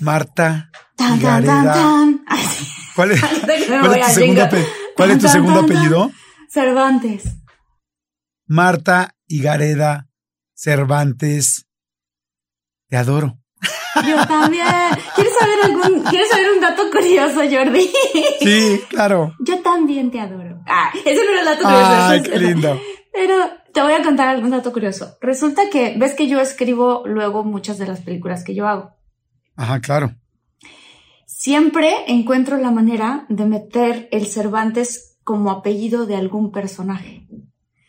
[0.00, 1.20] Marta Tan.
[2.94, 6.10] ¿Cuál es, cuál tu segundo, ape- cuál es tu apellido?
[6.48, 7.24] Cervantes.
[8.46, 10.08] Marta Higareda
[10.54, 11.66] Cervantes.
[12.88, 13.38] Te adoro.
[14.06, 14.64] Yo también.
[15.14, 17.90] ¿Quieres saber algún, quieres saber un dato curioso, Jordi?
[18.40, 19.34] Sí, claro.
[19.40, 20.62] Yo también te adoro.
[20.66, 21.86] Ah, ese no era el dato curioso.
[21.90, 22.80] Ay, ese qué lindo.
[23.12, 23.34] Pero
[23.74, 25.18] te voy a contar algún dato curioso.
[25.20, 28.96] Resulta que, ves que yo escribo luego muchas de las películas que yo hago.
[29.58, 30.14] Ajá, claro.
[31.26, 37.26] Siempre encuentro la manera de meter el Cervantes como apellido de algún personaje.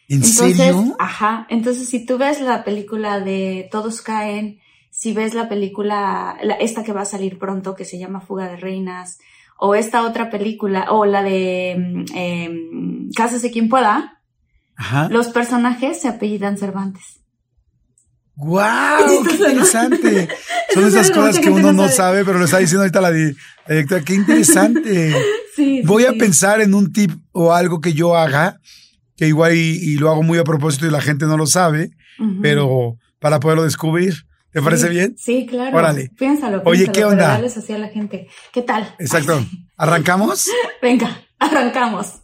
[0.10, 0.96] ¿En Entonces, serio?
[1.00, 1.46] ajá.
[1.50, 4.60] Entonces, si tú ves la película de Todos caen,
[4.90, 8.48] si ves la película, la- esta que va a salir pronto, que se llama Fuga
[8.48, 9.20] de Reinas,
[9.60, 14.22] o esta otra película, o la de em, Cásese quien pueda,
[14.76, 15.08] Ajá.
[15.10, 17.19] los personajes se apellidan Cervantes.
[18.40, 19.24] ¡Guau!
[19.26, 20.30] ¡Qué interesante!
[20.74, 22.24] Son esas cosas que uno no sabe.
[22.24, 23.34] pero lo está diciendo ahorita la, di-
[23.68, 24.02] la directora.
[24.04, 25.16] ¡Qué interesante!
[25.56, 25.82] Sí.
[25.84, 28.62] Voy a pensar en un tip o algo que yo haga,
[29.18, 31.90] que igual y, y lo hago muy a propósito y la gente no lo sabe,
[32.42, 34.14] pero para poderlo descubrir.
[34.54, 35.16] ¿Te parece Sí, bien?
[35.18, 35.76] Sí, claro.
[35.76, 36.12] Órale.
[36.18, 37.28] Piénsalo, Oye, piénsalo, ¿qué onda?
[37.28, 38.30] dales así a la gente.
[38.54, 38.96] ¿Qué tal?
[39.00, 39.46] Exacto.
[39.76, 40.48] ¿Arrancamos?
[40.82, 42.22] Venga, arrancamos.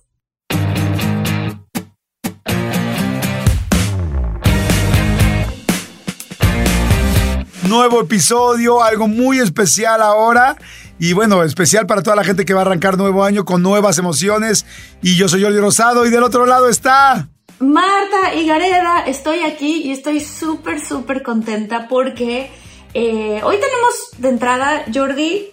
[7.67, 10.55] Nuevo episodio, algo muy especial ahora.
[10.99, 13.97] Y bueno, especial para toda la gente que va a arrancar nuevo año con nuevas
[13.97, 14.65] emociones.
[15.01, 17.29] Y yo soy Jordi Rosado y del otro lado está...
[17.59, 22.51] Marta y Gareda, estoy aquí y estoy súper, súper contenta porque
[22.93, 25.47] eh, hoy tenemos de entrada, Jordi,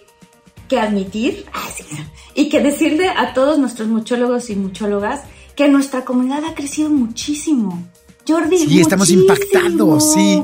[0.67, 1.45] que admitir
[2.35, 5.21] y que decirle a todos nuestros muchólogos y muchólogas
[5.55, 7.87] que nuestra comunidad ha crecido muchísimo.
[8.27, 9.33] Jordi, Sí, estamos muchísimo.
[9.33, 10.43] impactados, sí.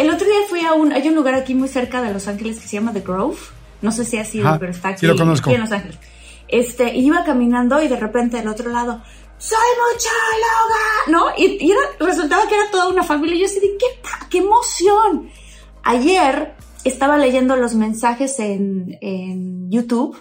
[0.00, 2.58] El otro día fui a un, hay un lugar aquí muy cerca de Los Ángeles
[2.58, 3.36] que se llama The Grove.
[3.82, 5.50] No sé si ha sido, Ajá, pero está aquí, sí lo conozco.
[5.50, 5.98] aquí en Los Ángeles.
[6.48, 9.02] Este, iba caminando y de repente al otro lado,
[9.36, 9.58] ¡Soy
[9.92, 11.08] muchóloga!
[11.08, 11.26] ¿No?
[11.36, 13.36] Y, y era, resultaba que era toda una familia.
[13.36, 13.86] Y yo así de, ¡qué,
[14.30, 15.28] qué emoción!
[15.82, 20.16] Ayer estaba leyendo los mensajes en, en YouTube.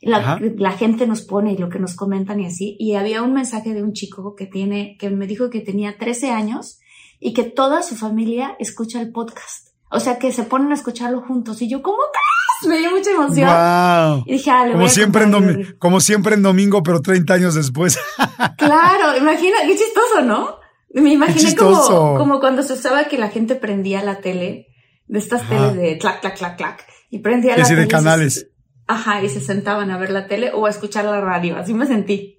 [0.00, 2.76] La, la gente nos pone y lo que nos comentan y así.
[2.78, 6.30] Y había un mensaje de un chico que tiene, que me dijo que tenía 13
[6.30, 6.80] años
[7.20, 9.68] y que toda su familia escucha el podcast.
[9.90, 11.62] O sea, que se ponen a escucharlo juntos.
[11.62, 12.70] Y yo, ¿cómo crees?
[12.70, 13.48] Me dio mucha emoción.
[13.48, 14.24] ¡Wow!
[14.26, 17.34] Y dije, ah, le voy Como a siempre, en como siempre en domingo, pero 30
[17.34, 17.98] años después.
[18.56, 20.56] Claro, imagina, qué chistoso, ¿no?
[20.94, 24.66] Me imaginé como, como cuando se usaba que la gente prendía la tele,
[25.06, 25.50] de estas Ajá.
[25.70, 27.80] teles de clac, clac, clac, clac, y prendía la sí, tele.
[27.82, 28.50] de y se- canales.
[28.86, 31.86] ajá, y se sentaban a ver la tele o a escuchar la radio, así me
[31.86, 32.37] sentí.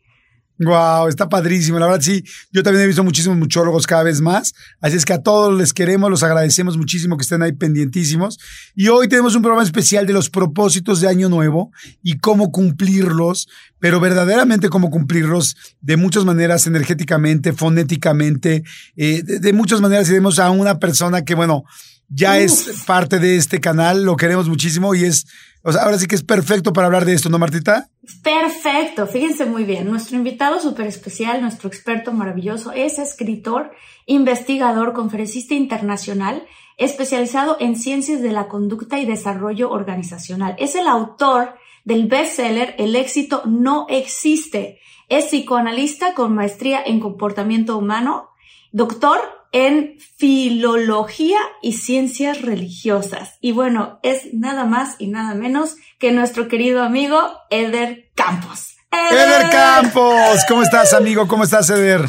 [0.59, 1.79] Wow, está padrísimo.
[1.79, 4.53] La verdad, sí, yo también he visto muchísimos muchólogos cada vez más.
[4.81, 8.37] Así es que a todos les queremos, los agradecemos muchísimo que estén ahí pendientísimos.
[8.75, 11.71] Y hoy tenemos un programa especial de los propósitos de Año Nuevo
[12.03, 13.47] y cómo cumplirlos,
[13.79, 18.63] pero verdaderamente cómo cumplirlos de muchas maneras, energéticamente, fonéticamente,
[18.97, 20.07] eh, de, de muchas maneras.
[20.07, 21.63] Y tenemos a una persona que, bueno,
[22.09, 25.27] ya es parte de este canal, lo queremos muchísimo y es,
[25.61, 27.89] o sea, ahora sí que es perfecto para hablar de esto, ¿no, Martita?
[28.23, 29.89] Perfecto, fíjense muy bien.
[29.89, 33.71] Nuestro invitado súper especial, nuestro experto maravilloso, es escritor,
[34.05, 36.45] investigador, conferencista internacional,
[36.77, 40.55] especializado en ciencias de la conducta y desarrollo organizacional.
[40.59, 44.79] Es el autor del bestseller El éxito no existe.
[45.09, 48.29] Es psicoanalista con maestría en comportamiento humano,
[48.71, 53.37] doctor en filología y ciencias religiosas.
[53.41, 57.19] Y bueno, es nada más y nada menos que nuestro querido amigo
[57.49, 58.75] Eder Campos.
[58.91, 61.27] Eder Campos, ¿cómo estás, amigo?
[61.27, 62.01] ¿Cómo estás, Eder?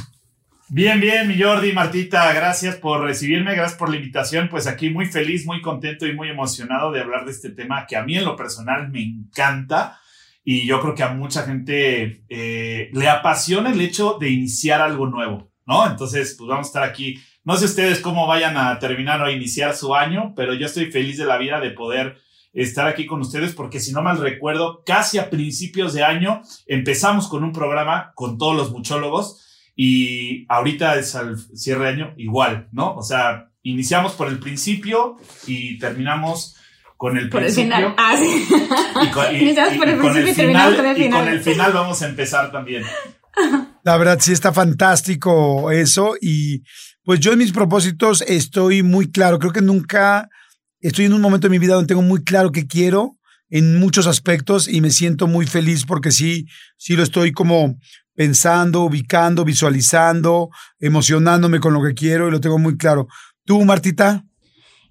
[0.72, 4.48] Bien, bien, mi Jordi, Martita, gracias por recibirme, gracias por la invitación.
[4.48, 7.96] Pues aquí muy feliz, muy contento y muy emocionado de hablar de este tema que
[7.96, 9.98] a mí en lo personal me encanta
[10.44, 15.06] y yo creo que a mucha gente eh, le apasiona el hecho de iniciar algo
[15.06, 15.86] nuevo, ¿no?
[15.86, 17.20] Entonces, pues vamos a estar aquí.
[17.50, 20.92] No sé ustedes cómo vayan a terminar o a iniciar su año, pero yo estoy
[20.92, 22.16] feliz de la vida de poder
[22.52, 27.26] estar aquí con ustedes porque si no mal recuerdo, casi a principios de año empezamos
[27.26, 32.68] con un programa con todos los muchólogos y ahorita es al cierre de año igual,
[32.70, 32.94] ¿no?
[32.94, 35.16] O sea, iniciamos por el principio
[35.48, 36.56] y terminamos
[36.96, 37.74] con el por principio.
[37.74, 37.94] El final.
[37.98, 38.46] Ah, sí.
[39.02, 41.28] Y con, y, Iniciamos por el y principio y terminamos con el final, y con
[41.28, 42.84] el final vamos a empezar también.
[43.82, 46.62] La verdad sí está fantástico eso y
[47.10, 50.28] pues yo en mis propósitos estoy muy claro, creo que nunca
[50.78, 53.16] estoy en un momento de mi vida donde tengo muy claro qué quiero
[53.48, 56.46] en muchos aspectos y me siento muy feliz porque sí,
[56.76, 57.74] sí lo estoy como
[58.14, 63.08] pensando, ubicando, visualizando, emocionándome con lo que quiero y lo tengo muy claro.
[63.44, 64.24] ¿Tú, Martita?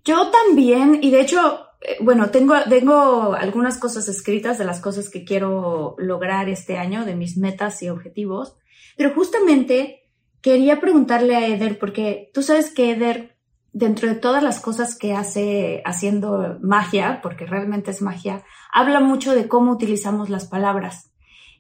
[0.04, 5.10] Yo también, y de hecho, eh, bueno, tengo, tengo algunas cosas escritas de las cosas
[5.10, 8.58] que quiero lograr este año, de mis metas y objetivos,
[8.98, 10.09] pero justamente
[10.42, 13.38] quería preguntarle a Eder, porque tú sabes que Eder,
[13.72, 19.36] dentro de todas las cosas que hace haciendo magia, porque realmente es magia, habla mucho
[19.36, 21.12] de cómo utilizamos las palabras.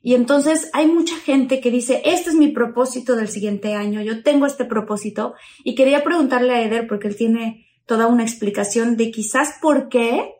[0.01, 4.23] Y entonces hay mucha gente que dice, este es mi propósito del siguiente año, yo
[4.23, 5.33] tengo este propósito,
[5.63, 10.35] y quería preguntarle a Eder, porque él tiene toda una explicación de quizás por qué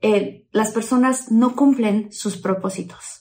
[0.00, 3.19] eh, las personas no cumplen sus propósitos.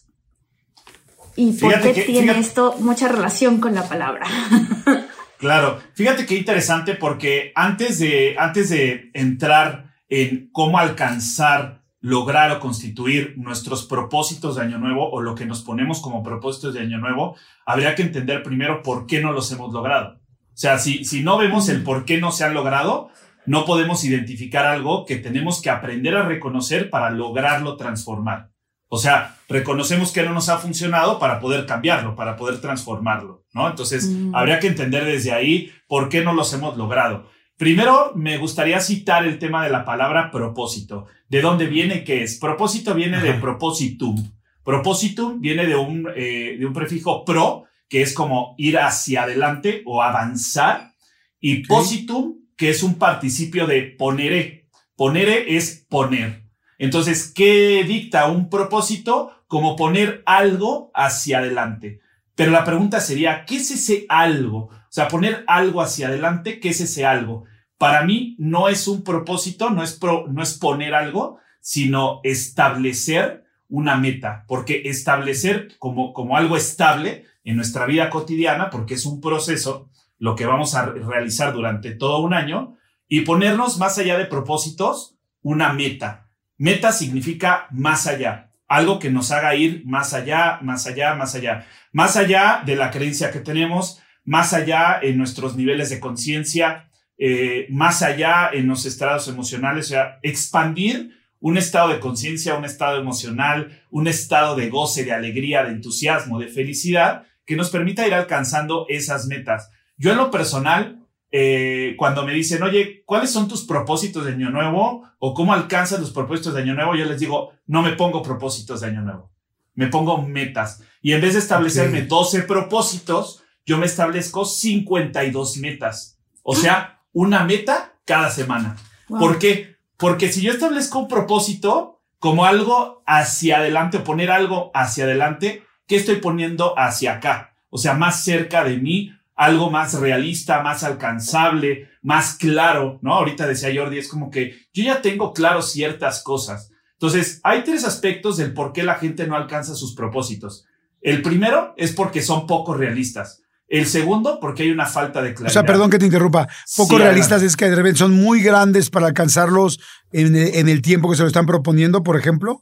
[1.42, 4.26] Y por Fíjate qué que- tiene fíjate- esto mucha relación con la palabra.
[5.38, 12.60] Claro, fíjate qué interesante porque antes de, antes de entrar en cómo alcanzar, lograr o
[12.60, 16.98] constituir nuestros propósitos de año nuevo o lo que nos ponemos como propósitos de año
[16.98, 20.16] nuevo, habría que entender primero por qué no los hemos logrado.
[20.16, 23.08] O sea, si, si no vemos el por qué no se han logrado,
[23.46, 28.50] no podemos identificar algo que tenemos que aprender a reconocer para lograrlo transformar.
[28.92, 33.70] O sea, reconocemos que no nos ha funcionado para poder cambiarlo, para poder transformarlo, ¿no?
[33.70, 34.36] Entonces, Mm.
[34.36, 37.30] habría que entender desde ahí por qué no los hemos logrado.
[37.56, 41.06] Primero, me gustaría citar el tema de la palabra propósito.
[41.28, 42.04] ¿De dónde viene?
[42.04, 42.40] ¿Qué es?
[42.40, 44.32] Propósito viene de propositum.
[44.64, 49.82] Propositum viene de un, eh, de un prefijo pro, que es como ir hacia adelante
[49.86, 50.94] o avanzar,
[51.40, 54.68] y positum, que es un participio de ponere.
[54.96, 56.49] Ponere es poner.
[56.80, 59.32] Entonces, ¿qué dicta un propósito?
[59.46, 62.00] Como poner algo hacia adelante.
[62.36, 64.58] Pero la pregunta sería, ¿qué es ese algo?
[64.72, 67.44] O sea, poner algo hacia adelante, ¿qué es ese algo?
[67.78, 73.44] Para mí no es un propósito, no es, pro- no es poner algo, sino establecer
[73.68, 79.22] una meta, porque establecer como, como algo estable en nuestra vida cotidiana, porque es un
[79.22, 82.78] proceso, lo que vamos a re- realizar durante todo un año,
[83.08, 86.29] y ponernos más allá de propósitos, una meta.
[86.60, 91.66] Meta significa más allá, algo que nos haga ir más allá, más allá, más allá,
[91.94, 97.66] más allá de la creencia que tenemos, más allá en nuestros niveles de conciencia, eh,
[97.70, 103.00] más allá en los estados emocionales, o sea, expandir un estado de conciencia, un estado
[103.00, 108.14] emocional, un estado de goce, de alegría, de entusiasmo, de felicidad, que nos permita ir
[108.14, 109.72] alcanzando esas metas.
[109.96, 110.99] Yo en lo personal,
[111.32, 115.04] eh, cuando me dicen, oye, ¿cuáles son tus propósitos de año nuevo?
[115.20, 116.96] ¿O cómo alcanzas los propósitos de año nuevo?
[116.96, 119.32] Yo les digo, no me pongo propósitos de año nuevo,
[119.76, 120.82] me pongo metas.
[121.02, 122.08] Y en vez de establecerme Ok.
[122.08, 126.20] 12 propósitos, yo me establezco 52 metas.
[126.42, 128.76] O sea, una meta cada semana.
[129.08, 129.20] Wow.
[129.20, 129.76] ¿Por qué?
[129.98, 135.64] Porque si yo establezco un propósito como algo hacia adelante o poner algo hacia adelante,
[135.88, 137.56] ¿qué estoy poniendo hacia acá?
[137.70, 143.14] O sea, más cerca de mí, algo más realista, más alcanzable, más claro, ¿no?
[143.14, 146.72] Ahorita decía Jordi, es como que yo ya tengo claro ciertas cosas.
[146.94, 150.66] Entonces, hay tres aspectos del por qué la gente no alcanza sus propósitos.
[151.02, 153.42] El primero es porque son poco realistas.
[153.70, 155.54] El segundo, porque hay una falta de O claridad.
[155.54, 156.50] sea, perdón que te interrumpa.
[156.76, 157.46] Poco Sí, realistas adelante.
[157.48, 159.80] es que de repente son muy grandes para alcanzarlos
[160.12, 162.62] en, en el tiempo que se lo están proponiendo, por ejemplo.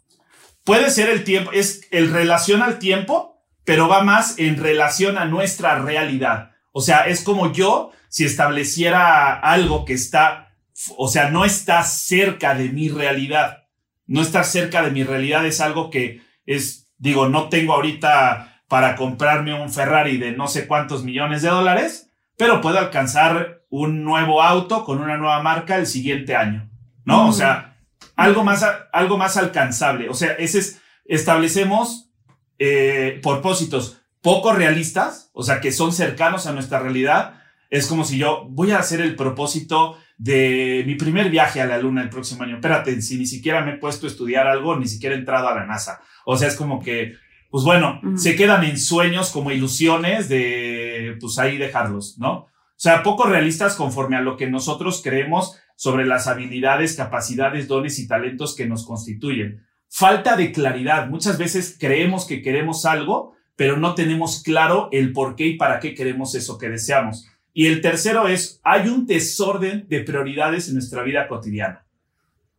[0.64, 5.26] Puede ser el tiempo, es el relación al tiempo, pero va más en relación a
[5.26, 6.52] nuestra realidad.
[6.78, 10.54] O sea, es como yo si estableciera algo que está,
[10.96, 13.64] o sea, no está cerca de mi realidad.
[14.06, 18.96] No estar cerca de mi realidad es algo que es, digo, no tengo ahorita para
[18.96, 24.44] comprarme un Ferrari de no sé cuántos millones de dólares, pero puedo alcanzar un nuevo
[24.44, 26.70] auto con una nueva marca el siguiente año,
[27.06, 27.26] ¿no?
[27.26, 27.34] O Mm.
[27.34, 27.78] sea,
[28.16, 30.10] algo más, algo más alcanzable.
[30.10, 32.12] O sea, ese es, establecemos
[32.60, 37.36] eh, propósitos poco realistas, o sea, que son cercanos a nuestra realidad,
[37.70, 41.78] Es como si yo voy a hacer el propósito de mi primer viaje a la
[41.78, 42.56] luna el próximo año.
[42.56, 45.56] Espérate, si ni siquiera me he puesto a estudiar algo, ni siquiera he entrado a
[45.56, 46.02] la NASA.
[46.26, 47.16] O sea, es como que,
[47.50, 52.32] pues bueno, se quedan en sueños como ilusiones de, pues ahí dejarlos, ¿no?
[52.32, 58.00] O sea, poco realistas conforme a lo que nosotros creemos sobre las habilidades, capacidades, dones
[58.00, 59.66] y talentos que nos constituyen.
[59.90, 61.10] Falta de claridad.
[61.10, 65.82] Muchas veces creemos que queremos algo, pero no tenemos claro el por qué y para
[65.82, 67.28] qué queremos eso que deseamos.
[67.54, 71.84] Y el tercero es, hay un desorden de prioridades en nuestra vida cotidiana.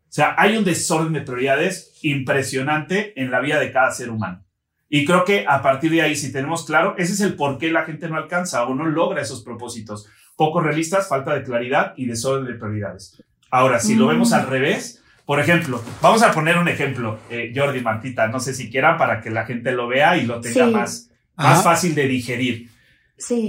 [0.03, 4.45] O sea, hay un desorden de prioridades impresionante en la vida de cada ser humano.
[4.89, 7.71] Y creo que a partir de ahí, si tenemos claro, ese es el por qué
[7.71, 10.09] la gente no alcanza o no logra esos propósitos.
[10.35, 13.23] Poco realistas, falta de claridad y desorden de prioridades.
[13.51, 14.51] Ahora, si lo vemos al mm.
[14.51, 18.97] revés, por ejemplo, vamos a poner un ejemplo, eh, Jordi Martita, no sé si quieran
[18.97, 22.71] para que la gente lo vea y lo tenga más, más fácil de digerir.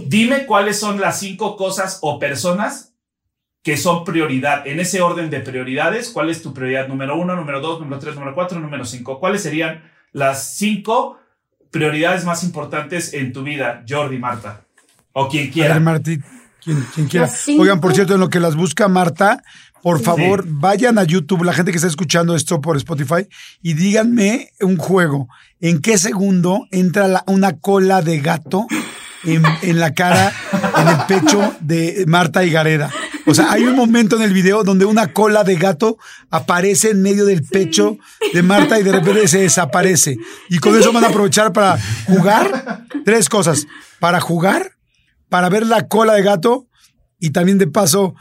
[0.07, 2.95] Dime cuáles son las cinco cosas o personas
[3.63, 4.67] que son prioridad.
[4.67, 8.15] En ese orden de prioridades, ¿cuál es tu prioridad número uno, número dos, número tres,
[8.15, 9.17] número cuatro, número cinco?
[9.17, 11.17] ¿Cuáles serían las cinco
[11.71, 14.65] prioridades más importantes en tu vida, Jordi, Marta?
[15.13, 15.75] O quien quiera.
[15.75, 16.01] A ver,
[16.61, 17.29] quien, quiera.
[17.57, 19.41] Oigan, por cierto, en lo que las busca Marta,
[19.81, 23.27] por favor, vayan a YouTube, la gente que está escuchando esto por Spotify,
[23.61, 25.27] y díganme un juego.
[25.59, 28.67] ¿En qué segundo entra una cola de gato
[29.23, 30.33] en, la cara,
[30.77, 32.91] en el pecho de Marta Higareda.
[33.25, 35.97] O sea, hay un momento en el video donde una cola de gato
[36.31, 37.97] aparece en medio del pecho
[38.33, 40.17] de Marta y de repente se desaparece.
[40.49, 43.67] Y con eso van a aprovechar para jugar tres cosas.
[43.99, 44.71] Para jugar,
[45.27, 46.67] para ver la cola de gato
[47.19, 48.15] y también de paso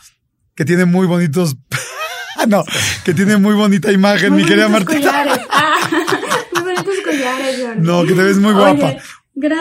[0.58, 1.56] que tiene muy bonitos...
[2.48, 2.64] no,
[3.04, 4.92] que tiene muy bonita imagen, mi querida Marta.
[5.52, 5.78] Ah,
[6.52, 8.96] muy bonitos collares, No, que te ves muy guapa.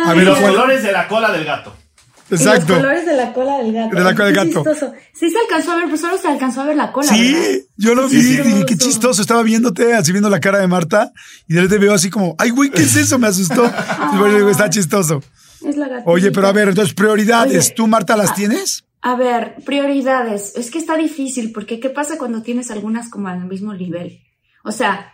[0.08, 1.76] A ver, los colores de la cola del gato.
[2.32, 2.74] Exacto.
[2.74, 3.96] los colores de la cola del gato.
[3.96, 4.48] De la cola del gato.
[4.48, 4.94] Chistoso.
[5.14, 7.08] Sí se alcanzó a ver, pero solo se alcanzó a ver la cola.
[7.08, 8.20] Sí, yo lo vi.
[8.20, 9.22] dije, qué chistoso.
[9.22, 11.12] Estaba viéndote, así viendo la cara de Marta.
[11.48, 13.20] Y de repente veo así como, ay, güey, ¿qué es eso?
[13.20, 13.72] Me asustó.
[14.50, 15.22] está chistoso.
[15.64, 17.76] Es la Oye, pero a ver, entonces, prioridades.
[17.76, 18.87] ¿Tú, Marta, las tienes?
[19.02, 20.56] A ver, prioridades.
[20.56, 24.22] Es que está difícil porque ¿qué pasa cuando tienes algunas como al mismo nivel?
[24.64, 25.14] O sea,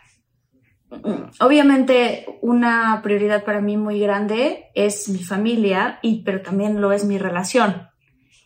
[1.40, 7.04] obviamente una prioridad para mí muy grande es mi familia, y, pero también lo es
[7.06, 7.88] mi relación.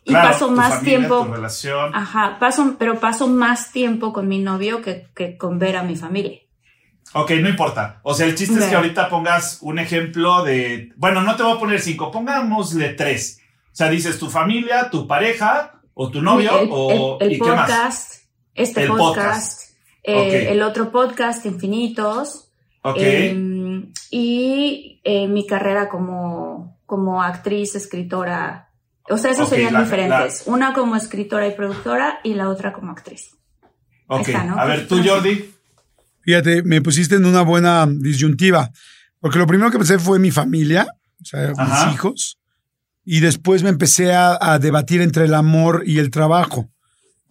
[0.04, 1.26] Y paso más tiempo.
[1.30, 1.94] relación.
[1.94, 5.96] Ajá, paso, pero paso más tiempo con mi novio que, que, con ver a mi
[5.96, 6.38] familia.
[7.12, 8.00] Ok, no importa.
[8.02, 10.92] O sea, el chiste es que ahorita pongas un ejemplo de.
[10.96, 13.40] Bueno, no te voy a poner cinco, pongámosle tres.
[13.78, 17.16] O sea, dices tu familia, tu pareja, o tu novio, o.
[17.20, 19.70] El, podcast, este podcast
[20.02, 22.50] eh, el otro podcast, Infinitos.
[22.96, 28.70] Em, y eh, mi carrera como, como actriz, escritora.
[29.08, 30.42] O sea, esos serían diferentes.
[30.46, 33.36] Una como escritora y productora y la otra como actriz.
[34.08, 34.30] Ok.
[34.34, 35.54] A ver, tú, Jordi.
[36.22, 38.72] Fíjate, me pusiste en una buena disyuntiva.
[39.20, 40.88] Porque lo primero que pensé fue mi familia,
[41.22, 42.38] o sea, mis hijos.
[43.10, 46.68] Y después me empecé a debatir entre el amor y el trabajo.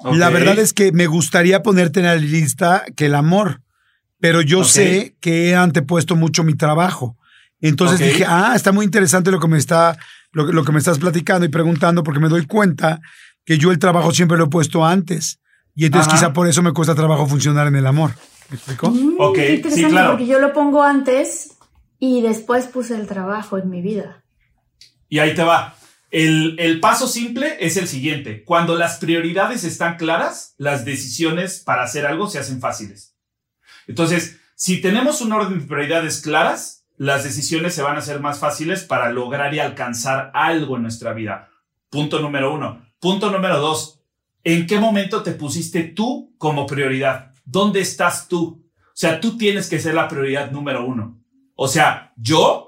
[0.04, 3.62] La verdad es que me gustaría ponerte en la lista que el amor,
[4.20, 7.18] pero yo sé que he antepuesto mucho mi trabajo.
[7.62, 9.98] Entonces dije, ah, está muy interesante lo que me está,
[10.32, 13.02] lo, que me estás platicando y preguntando, porque me doy cuenta
[13.44, 15.40] que yo el trabajo siempre lo he puesto antes.
[15.74, 18.12] Y entonces quizá por eso me cuesta trabajo funcionar en el amor.
[18.50, 18.92] ¿Me explico?
[18.92, 19.38] Mm, ok,
[19.70, 20.12] sí, claro.
[20.12, 21.56] Porque yo lo pongo antes
[22.00, 24.24] y después puse el trabajo en mi vida.
[25.10, 25.76] Y ahí te va.
[26.10, 28.44] El, paso simple es el siguiente.
[28.44, 33.16] Cuando las prioridades están claras, las decisiones para hacer algo se hacen fáciles.
[33.88, 38.40] Entonces, si tenemos un orden de prioridades claras, las decisiones se van a hacer más
[38.40, 41.50] fáciles para lograr y alcanzar algo en nuestra vida.
[41.90, 42.86] Punto número uno.
[43.00, 44.02] Punto número dos.
[44.44, 47.34] ¿En qué momento te pusiste tú como prioridad?
[47.44, 48.66] ¿Dónde estás tú?
[48.82, 51.22] O sea, tú tienes que ser la prioridad número uno.
[51.56, 52.67] O sea, yo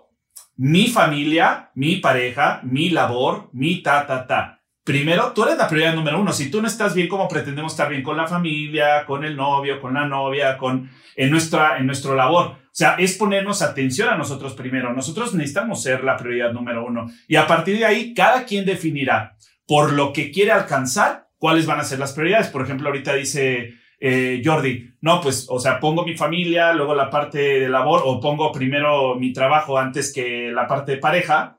[0.60, 4.62] mi familia, mi pareja, mi labor, mi ta, ta, ta.
[4.84, 6.34] Primero, tú eres la prioridad número uno.
[6.34, 9.80] Si tú no estás bien, ¿cómo pretendemos estar bien con la familia, con el novio,
[9.80, 12.48] con la novia, con en nuestra, en nuestro labor?
[12.48, 14.94] O sea, es ponernos atención a nosotros primero.
[14.94, 17.10] Nosotros necesitamos ser la prioridad número uno.
[17.30, 21.80] Y a partir de ahí, cada quien definirá por lo que quiere alcanzar cuáles van
[21.80, 22.50] a ser las prioridades.
[22.50, 27.10] Por ejemplo, ahorita dice eh, Jordi, no, pues, o sea, pongo mi familia, luego la
[27.10, 31.58] parte de labor, o pongo primero mi trabajo antes que la parte de pareja.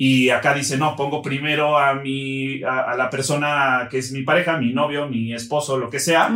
[0.00, 4.56] Y acá dice, no, pongo primero a mi, a, la persona que es mi pareja,
[4.56, 6.30] mi novio, mi esposo, lo que sea,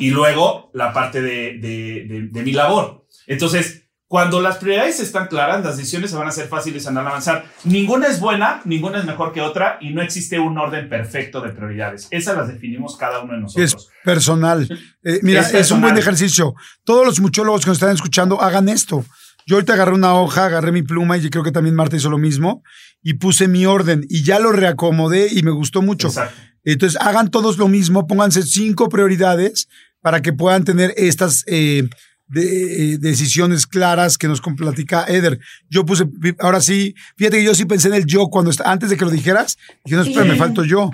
[0.00, 3.06] y luego la parte de, de, de, mi labor.
[3.28, 7.46] Entonces, Cuando las prioridades están claras, las decisiones se van a hacer fáciles al avanzar.
[7.64, 11.50] Ninguna es buena, ninguna es mejor que otra y no existe un orden perfecto de
[11.50, 12.08] prioridades.
[12.10, 13.74] Esas las definimos cada uno de nosotros.
[13.74, 14.68] Es personal.
[15.02, 16.54] Eh, mira, Es es, un buen ejercicio.
[16.84, 19.04] Todos los muchólogos que nos están escuchando, hagan esto.
[19.46, 22.10] Yo ahorita agarré una hoja, agarré mi pluma y yo creo que también Marta hizo
[22.10, 22.62] lo mismo
[23.02, 26.08] y puse mi orden y ya lo reacomodé y me gustó mucho.
[26.08, 26.40] Exacto.
[26.64, 29.68] Entonces, hagan todos lo mismo, pónganse cinco prioridades
[30.00, 31.88] para que puedan tener estas eh,
[32.28, 35.38] de- eh, decisiones claras que nos platica Eder.
[35.70, 36.06] Yo puse,
[36.40, 39.04] ahora sí, fíjate que yo sí pensé en el yo cuando, está- antes de que
[39.04, 40.38] lo dijeras, dije, no, espera, me Sí.
[40.38, 40.90] falto yo.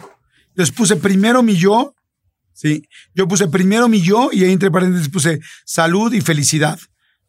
[0.49, 1.95] Entonces puse primero mi yo,
[2.53, 2.83] sí,
[3.15, 6.79] yo puse primero mi yo y ahí entre paréntesis puse salud y felicidad.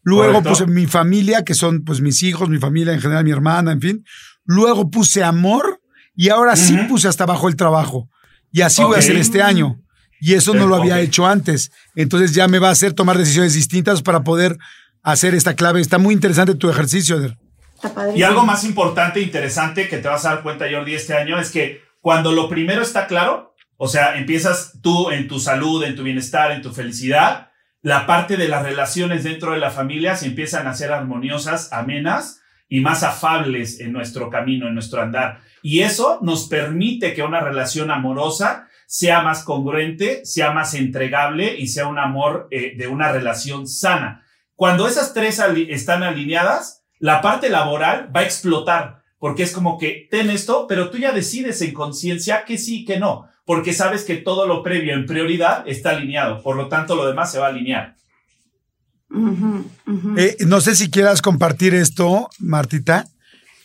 [0.03, 0.49] Luego Correcto.
[0.49, 3.81] puse mi familia, que son pues mis hijos, mi familia en general, mi hermana, en
[3.81, 4.03] fin.
[4.45, 5.79] Luego puse amor
[6.15, 8.09] y ahora sí puse hasta abajo el trabajo.
[8.51, 9.79] Y así voy a hacer este año.
[10.21, 11.71] Y eso no lo había hecho antes.
[11.95, 14.57] Entonces ya me va a hacer tomar decisiones distintas para poder
[15.01, 15.81] hacer esta clave.
[15.81, 17.37] Está muy interesante tu ejercicio, Eder.
[18.15, 21.39] Y algo más importante e interesante que te vas a dar cuenta, Jordi, este año
[21.39, 25.95] es que cuando lo primero está claro, o sea, empiezas tú en tu salud, en
[25.95, 27.49] tu bienestar, en tu felicidad,
[27.81, 32.41] la parte de las relaciones dentro de la familia se empiezan a ser armoniosas, amenas
[32.69, 35.39] y más afables en nuestro camino, en nuestro andar.
[35.63, 41.69] Y eso nos permite que una relación amorosa sea más congruente, sea más entregable y
[41.69, 44.25] sea un amor eh, de una relación sana.
[44.57, 49.77] Cuando esas tres ali- están alineadas, la parte laboral va a explotar, porque es como
[49.77, 54.03] que ten esto, pero tú ya decides en conciencia que sí, que no, porque sabes
[54.03, 57.45] que todo lo previo en prioridad está alineado, por lo tanto lo demás se va
[57.45, 57.95] a alinear.
[60.17, 63.07] Eh, no sé si quieras compartir esto, Martita,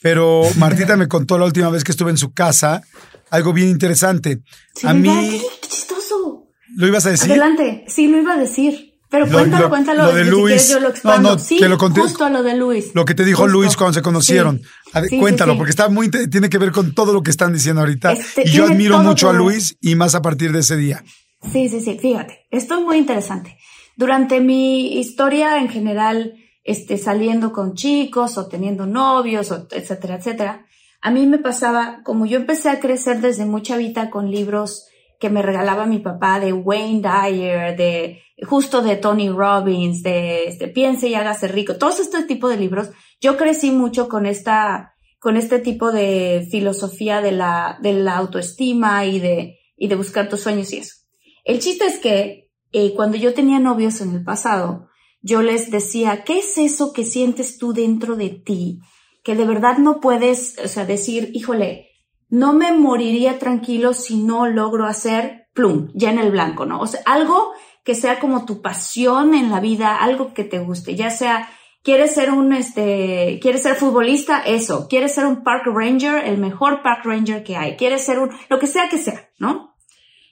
[0.02, 2.82] pero Martita me contó la última vez que estuve en su casa
[3.30, 4.40] algo bien interesante.
[4.74, 5.14] Sí, a ¿verdad?
[5.22, 6.48] mí, Qué, qué chistoso.
[6.76, 7.30] ¿lo ibas a decir?
[7.32, 7.84] Adelante.
[7.88, 8.92] Sí, lo iba a decir.
[9.08, 10.02] Pero Lo- cuéntalo, lo- cuéntalo.
[10.06, 10.68] lo de si Luis.
[10.68, 11.30] yo lo No, expando.
[11.34, 12.86] no, sí, que lo conté- justo lo de Luis.
[12.92, 13.52] Lo que te dijo Justo.
[13.52, 14.58] Luis cuando se conocieron.
[14.58, 14.64] Sí.
[14.94, 17.30] A ver, Sí, sí, cuéntalo, porque está muy, tiene que ver con todo lo que
[17.30, 18.12] están diciendo ahorita.
[18.12, 19.32] Este, y yo admiro mucho a.
[19.32, 21.04] Luis y más a partir de ese día.
[21.52, 23.56] Sí, sí, sí, fíjate, esto es muy interesante.
[23.96, 30.65] Durante mi historia en general, este, saliendo con chicos o teniendo novios, o etcétera, etcétera,
[31.06, 34.88] a mí me pasaba, como yo empecé a crecer desde muy chavita con libros
[35.20, 40.66] que me regalaba mi papá de Wayne Dyer, de justo de Tony Robbins, de este,
[40.66, 42.90] Piense y hágase rico, todos este tipo de libros,
[43.20, 49.06] yo crecí mucho con esta, con este tipo de filosofía de la, de la autoestima
[49.06, 50.96] y de, y de buscar tus sueños y eso.
[51.44, 54.88] El chiste es que eh, cuando yo tenía novios en el pasado,
[55.22, 58.80] yo les decía, ¿qué es eso que sientes tú dentro de ti?
[59.26, 61.88] Que de verdad no puedes, o sea, decir, híjole,
[62.28, 66.78] no me moriría tranquilo si no logro hacer plum, ya en el blanco, ¿no?
[66.78, 67.50] O sea, algo
[67.82, 71.48] que sea como tu pasión en la vida, algo que te guste, ya sea,
[71.82, 76.84] quieres ser un, este, quieres ser futbolista, eso, quieres ser un park ranger, el mejor
[76.84, 79.74] park ranger que hay, quieres ser un, lo que sea que sea, ¿no?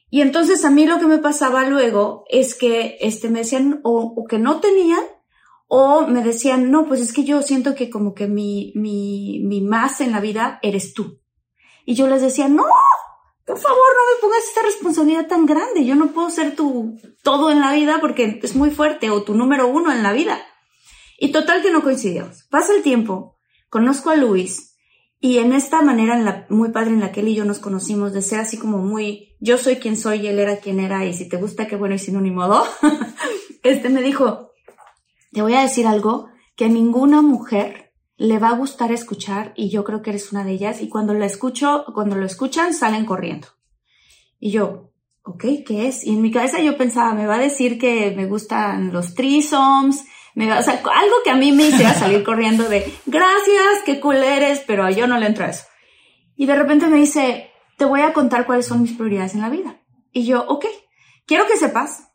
[0.08, 4.14] Y entonces a mí lo que me pasaba luego es que este, me decían o,
[4.16, 5.02] o que no tenían
[5.76, 9.60] o me decían, no, pues es que yo siento que como que mi, mi, mi
[9.60, 11.20] más en la vida eres tú.
[11.84, 12.62] Y yo les decía, no,
[13.44, 15.84] por favor, no me pongas esta responsabilidad tan grande.
[15.84, 19.34] Yo no puedo ser tu todo en la vida porque es muy fuerte o tu
[19.34, 20.40] número uno en la vida.
[21.18, 22.44] Y total que no coincidíamos.
[22.50, 23.36] Pasa el tiempo,
[23.68, 24.76] conozco a Luis
[25.18, 28.22] y en esta manera muy padre en la que él y yo nos conocimos, de
[28.22, 31.28] ser así como muy, yo soy quien soy y él era quien era y si
[31.28, 32.64] te gusta, qué bueno y si no, ni modo.
[33.64, 34.53] este me dijo,
[35.34, 39.68] te voy a decir algo que a ninguna mujer le va a gustar escuchar y
[39.68, 43.04] yo creo que eres una de ellas y cuando lo escucho, cuando lo escuchan salen
[43.04, 43.48] corriendo.
[44.38, 44.92] Y yo,
[45.24, 46.06] ok, ¿qué es?
[46.06, 50.04] Y en mi cabeza yo pensaba, me va a decir que me gustan los trisoms,
[50.36, 53.98] me va, o sea, algo que a mí me hiciera salir corriendo de, gracias, qué
[54.00, 55.64] cool eres, pero yo no le entro a eso.
[56.36, 59.50] Y de repente me dice, te voy a contar cuáles son mis prioridades en la
[59.50, 59.80] vida.
[60.12, 60.66] Y yo, ok,
[61.26, 62.12] quiero que sepas,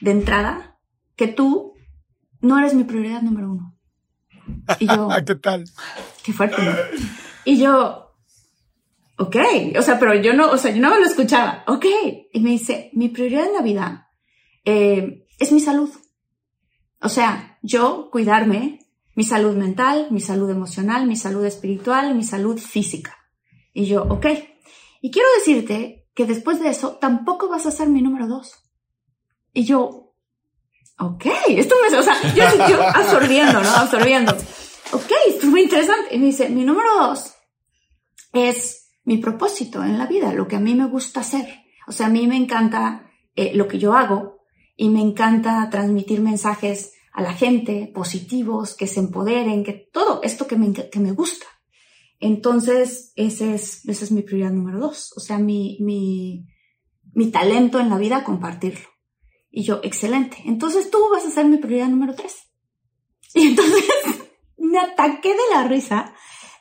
[0.00, 0.78] de entrada,
[1.16, 1.73] que tú
[2.44, 3.74] no eres mi prioridad número uno.
[4.78, 5.64] Y yo, ¿Qué tal?
[6.22, 6.62] qué fuerte.
[6.62, 6.72] ¿no?
[7.44, 8.14] Y yo,
[9.18, 9.36] ok,
[9.78, 11.86] o sea, pero yo no, o sea, yo no me lo escuchaba, ok.
[12.32, 14.10] Y me dice, mi prioridad en la vida
[14.64, 15.90] eh, es mi salud.
[17.00, 18.80] O sea, yo cuidarme,
[19.14, 23.16] mi salud mental, mi salud emocional, mi salud espiritual, mi salud física.
[23.72, 24.26] Y yo, ok.
[25.00, 28.52] Y quiero decirte que después de eso tampoco vas a ser mi número dos.
[29.52, 30.03] Y yo,
[30.98, 33.68] ok, esto me, o sea, yo, yo absorbiendo, ¿no?
[33.68, 34.32] Absorbiendo.
[34.92, 36.14] Ok, esto es muy interesante.
[36.14, 37.34] Y me dice, mi número dos
[38.32, 41.46] es mi propósito en la vida, lo que a mí me gusta hacer.
[41.86, 44.40] O sea, a mí me encanta eh, lo que yo hago
[44.76, 50.46] y me encanta transmitir mensajes a la gente, positivos, que se empoderen, que todo esto
[50.46, 51.46] que me, que me gusta.
[52.18, 55.12] Entonces, ese es, ese es mi prioridad número dos.
[55.16, 56.46] O sea, mi, mi,
[57.12, 58.88] mi talento en la vida, compartirlo.
[59.56, 60.38] Y yo, excelente.
[60.46, 62.48] Entonces tú vas a ser mi prioridad número tres.
[63.34, 63.84] Y entonces
[64.58, 66.12] me ataqué de la risa,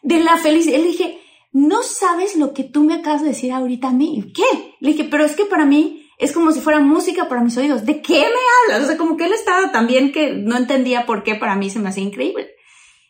[0.03, 0.77] de la felicidad.
[0.77, 1.19] Le dije,
[1.51, 4.31] no sabes lo que tú me acabas de decir ahorita a mí.
[4.35, 4.75] ¿Qué?
[4.79, 7.83] Le dije, pero es que para mí es como si fuera música para mis oídos.
[7.83, 8.83] ¿De qué me hablas?
[8.83, 11.79] O sea, como que él estaba también que no entendía por qué para mí se
[11.79, 12.51] me hacía increíble.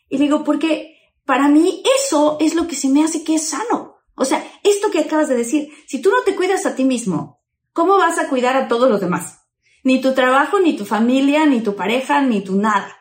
[0.08, 3.48] Y le digo, porque para mí eso es lo que se me hace que es
[3.48, 3.96] sano.
[4.14, 7.42] O sea, esto que acabas de decir, si tú no te cuidas a ti mismo,
[7.74, 9.43] ¿cómo vas a cuidar a todos los demás?
[9.84, 12.96] Ni tu trabajo, ni tu familia, ni tu pareja, ni tu nada.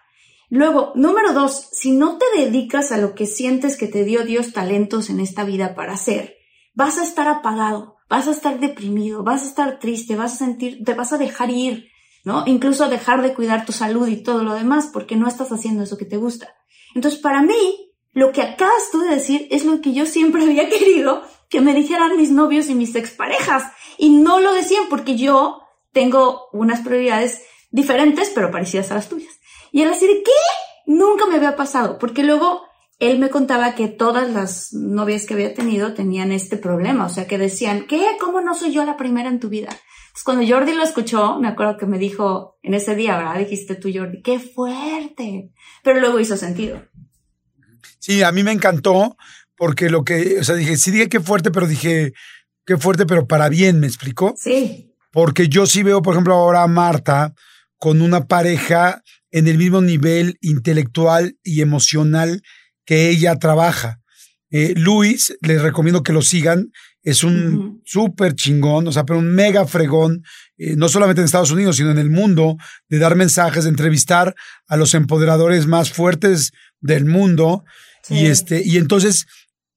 [0.50, 4.54] Luego, número dos, si no te dedicas a lo que sientes que te dio Dios
[4.54, 6.36] talentos en esta vida para hacer,
[6.76, 10.84] vas a estar apagado, vas a estar deprimido, vas a estar triste, vas a sentir,
[10.84, 11.88] te vas a dejar ir,
[12.24, 12.44] ¿no?
[12.46, 15.98] Incluso dejar de cuidar tu salud y todo lo demás porque no estás haciendo eso
[15.98, 16.54] que te gusta.
[16.94, 20.70] Entonces, para mí, lo que acabas tú de decir es lo que yo siempre había
[20.70, 23.72] querido que me dijeran mis novios y mis exparejas.
[23.98, 25.62] Y no lo decían porque yo
[25.94, 29.34] tengo unas prioridades diferentes, pero parecidas a las tuyas.
[29.72, 30.32] Y él así de, ¿qué?
[30.86, 32.64] Nunca me había pasado, porque luego
[33.00, 37.28] él me contaba que todas las novias que había tenido tenían este problema, o sea,
[37.28, 38.06] que decían, ¿qué?
[38.20, 39.70] ¿Cómo no soy yo la primera en tu vida?
[39.70, 43.40] Entonces, cuando Jordi lo escuchó, me acuerdo que me dijo en ese día, ¿verdad?
[43.40, 45.52] Dijiste tú, Jordi, qué fuerte.
[45.84, 46.84] Pero luego hizo sentido.
[47.98, 49.18] Sí, a mí me encantó
[49.56, 52.14] porque lo que, o sea, dije, sí dije qué fuerte, pero dije,
[52.66, 54.36] qué fuerte, pero para bien, ¿me explicó?
[54.38, 54.93] Sí.
[55.14, 57.34] Porque yo sí veo, por ejemplo, ahora a Marta
[57.78, 62.42] con una pareja en el mismo nivel intelectual y emocional
[62.86, 64.02] que ella trabaja.
[64.50, 66.72] Eh, Luis, les recomiendo que lo sigan,
[67.04, 70.24] es un súper chingón, o sea, pero un mega fregón,
[70.58, 74.36] eh, no solamente en Estados Unidos, sino en el mundo, de dar mensajes, de entrevistar
[74.68, 77.64] a los empoderadores más fuertes del mundo.
[78.10, 79.26] Y, este, y entonces,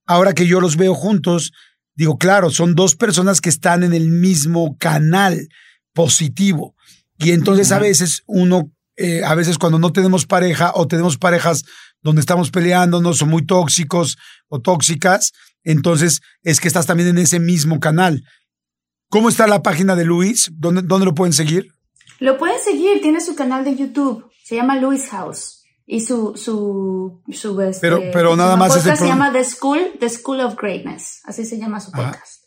[0.06, 1.52] ahora que yo los veo juntos,
[1.96, 5.48] digo, claro, son dos personas que están en el mismo canal
[5.92, 6.74] positivo.
[7.18, 11.64] Y entonces a veces uno eh, a veces cuando no tenemos pareja o tenemos parejas
[12.00, 14.16] donde estamos peleándonos o muy tóxicos
[14.48, 15.32] o tóxicas,
[15.64, 18.24] entonces es que estás también en ese mismo canal.
[19.10, 20.50] ¿Cómo está la página de Luis?
[20.54, 21.68] ¿Dónde, dónde lo pueden seguir?
[22.20, 25.65] Lo pueden seguir, tiene su canal de YouTube, se llama Luis House.
[25.88, 30.08] Y su, su, su este, pero, pero nada más podcast se llama The School, The
[30.08, 31.20] School of Greatness.
[31.24, 32.44] Así se llama su podcast.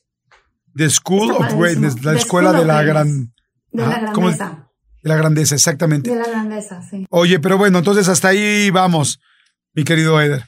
[0.76, 3.34] The School of Greatness, la escuela de la gran.
[3.72, 4.70] De la grandeza.
[5.02, 6.10] De la grandeza, exactamente.
[6.10, 7.06] De la grandeza, sí.
[7.10, 9.22] Oye, pero bueno, entonces hasta ahí vamos,
[9.74, 10.44] mi querido Eder.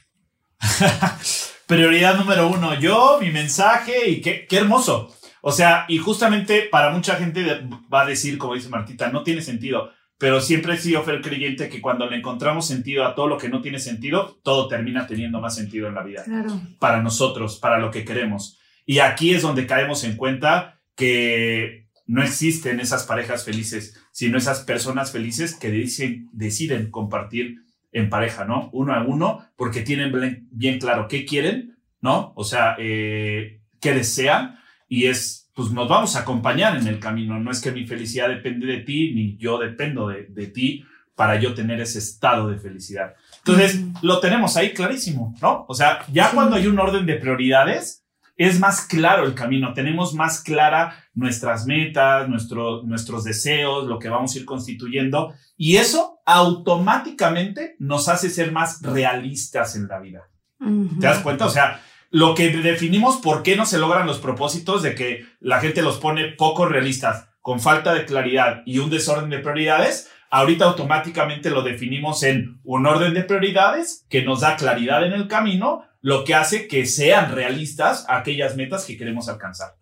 [1.66, 5.14] Prioridad número uno, yo, mi mensaje y qué, qué hermoso.
[5.40, 9.40] O sea, y justamente para mucha gente va a decir, como dice Martita, no tiene
[9.40, 9.90] sentido,
[10.22, 13.48] pero siempre he sido el creyente que cuando le encontramos sentido a todo lo que
[13.48, 16.22] no tiene sentido, todo termina teniendo más sentido en la vida.
[16.22, 16.60] Claro.
[16.78, 18.56] Para nosotros, para lo que queremos.
[18.86, 24.60] Y aquí es donde caemos en cuenta que no existen esas parejas felices, sino esas
[24.60, 27.56] personas felices que dicen, deciden compartir
[27.90, 28.70] en pareja, ¿no?
[28.72, 32.32] Uno a uno, porque tienen bien claro qué quieren, ¿no?
[32.36, 37.38] O sea, eh, qué desean y es, pues nos vamos a acompañar en el camino.
[37.38, 40.84] No es que mi felicidad depende de ti, ni yo dependo de, de ti
[41.14, 43.14] para yo tener ese estado de felicidad.
[43.38, 45.66] Entonces, lo tenemos ahí clarísimo, ¿no?
[45.68, 48.04] O sea, ya cuando hay un orden de prioridades,
[48.36, 54.34] es más claro el camino, tenemos más clara nuestras metas, nuestros deseos, lo que vamos
[54.34, 60.28] a ir constituyendo, y eso automáticamente nos hace ser más realistas en la vida.
[60.58, 61.46] ¿Te das cuenta?
[61.46, 65.60] O sea, lo que definimos por qué no se logran los propósitos de que la
[65.60, 70.66] gente los pone poco realistas, con falta de claridad y un desorden de prioridades, ahorita
[70.66, 75.84] automáticamente lo definimos en un orden de prioridades que nos da claridad en el camino,
[76.02, 79.76] lo que hace que sean realistas aquellas metas que queremos alcanzar.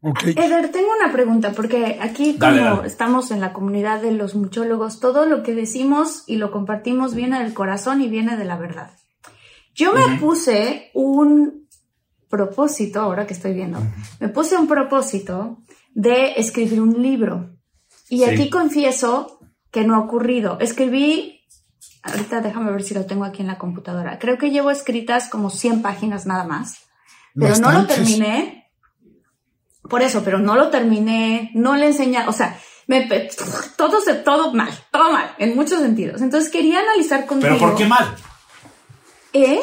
[0.00, 0.34] Okay.
[0.36, 5.26] Eder, tengo una pregunta, porque aquí como estamos en la comunidad de los muchólogos, todo
[5.26, 8.92] lo que decimos y lo compartimos viene del corazón y viene de la verdad.
[9.74, 11.63] Yo me puse un
[12.36, 13.78] propósito, ahora que estoy viendo,
[14.20, 15.58] me puse un propósito
[15.94, 17.50] de escribir un libro.
[18.08, 19.38] Y aquí confieso
[19.70, 20.58] que no ha ocurrido.
[20.60, 21.34] Escribí
[22.04, 24.18] Ahorita déjame ver si lo tengo aquí en la computadora.
[24.18, 26.82] Creo que llevo escritas como 100 páginas nada más.
[27.34, 28.70] Pero no lo terminé.
[29.88, 33.06] Por eso, pero no lo terminé, no le enseñé, o sea, me,
[33.76, 36.22] todo, se, todo mal, todo mal, en muchos sentidos.
[36.22, 37.54] Entonces quería analizar contigo.
[37.54, 38.14] ¿Pero por qué mal?
[39.34, 39.60] ¿Eh?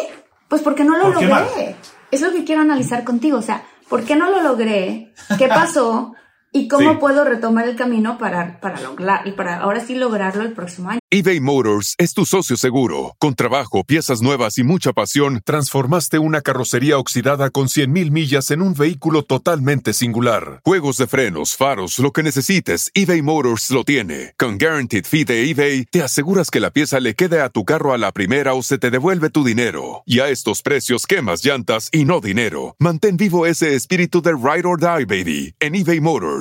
[0.48, 1.76] Pues porque no lo logré.
[2.12, 3.38] Es lo que quiero analizar contigo.
[3.38, 5.14] O sea, ¿por qué no lo logré?
[5.38, 6.14] ¿Qué pasó?
[6.54, 10.90] ¿Y cómo puedo retomar el camino para, para, lograr, para ahora sí lograrlo el próximo
[10.90, 11.00] año?
[11.10, 13.16] eBay Motors es tu socio seguro.
[13.20, 18.62] Con trabajo, piezas nuevas y mucha pasión, transformaste una carrocería oxidada con 100.000 millas en
[18.62, 20.60] un vehículo totalmente singular.
[20.66, 24.34] Juegos de frenos, faros, lo que necesites, eBay Motors lo tiene.
[24.38, 27.94] Con Guaranteed Fee de eBay, te aseguras que la pieza le quede a tu carro
[27.94, 30.04] a la primera o se te devuelve tu dinero.
[30.06, 32.76] Y a estos precios, quemas llantas y no dinero.
[32.78, 36.41] Mantén vivo ese espíritu de Ride or Die, baby, en eBay Motors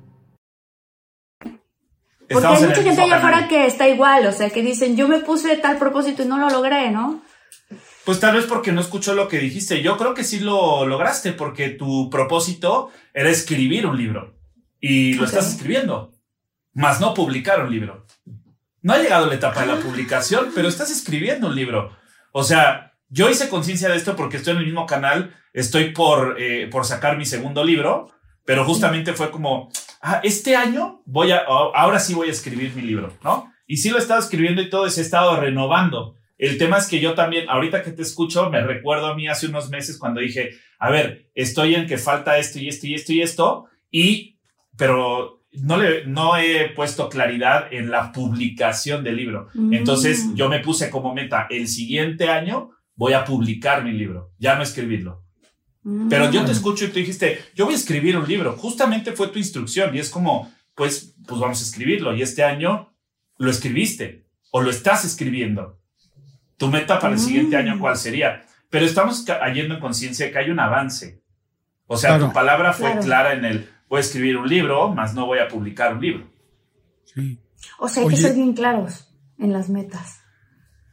[2.31, 5.19] Porque hay mucha gente allá afuera que está igual, o sea, que dicen, yo me
[5.19, 7.23] puse tal propósito y no lo logré, ¿no?
[8.05, 9.81] Pues tal vez porque no escuchó lo que dijiste.
[9.81, 14.35] Yo creo que sí lo lograste porque tu propósito era escribir un libro
[14.79, 16.11] y lo estás escribiendo,
[16.73, 18.07] más no publicar un libro.
[18.81, 21.95] No ha llegado la etapa de la publicación, pero estás escribiendo un libro.
[22.31, 26.41] O sea, yo hice conciencia de esto porque estoy en el mismo canal, estoy por,
[26.41, 28.09] eh, por sacar mi segundo libro,
[28.45, 29.69] pero justamente fue como,
[30.01, 33.51] ah, este año voy a, ahora sí voy a escribir mi libro, ¿no?
[33.67, 36.15] Y sí lo he estado escribiendo y todo se he estado renovando.
[36.37, 39.47] El tema es que yo también, ahorita que te escucho, me recuerdo a mí hace
[39.47, 43.13] unos meses cuando dije, a ver, estoy en que falta esto y esto y esto
[43.13, 44.39] y esto, y,
[44.75, 49.49] pero no, le, no he puesto claridad en la publicación del libro.
[49.53, 49.73] Mm.
[49.73, 54.55] Entonces yo me puse como meta, el siguiente año voy a publicar mi libro, ya
[54.55, 55.23] no escribirlo.
[56.09, 58.55] Pero yo te escucho y tú dijiste, yo voy a escribir un libro.
[58.55, 62.15] Justamente fue tu instrucción y es como, pues, pues vamos a escribirlo.
[62.15, 62.93] Y este año
[63.37, 65.79] lo escribiste o lo estás escribiendo.
[66.57, 68.45] Tu meta para el siguiente año, ¿cuál sería?
[68.69, 71.23] Pero estamos cayendo en conciencia de que hay un avance.
[71.87, 72.27] O sea, Claro.
[72.27, 73.01] tu palabra fue Claro.
[73.05, 76.31] clara en el, voy a escribir un libro, más no voy a publicar un libro.
[77.05, 77.39] Sí.
[77.79, 78.21] O sea, hay que Oye.
[78.23, 80.19] ser bien claros en las metas.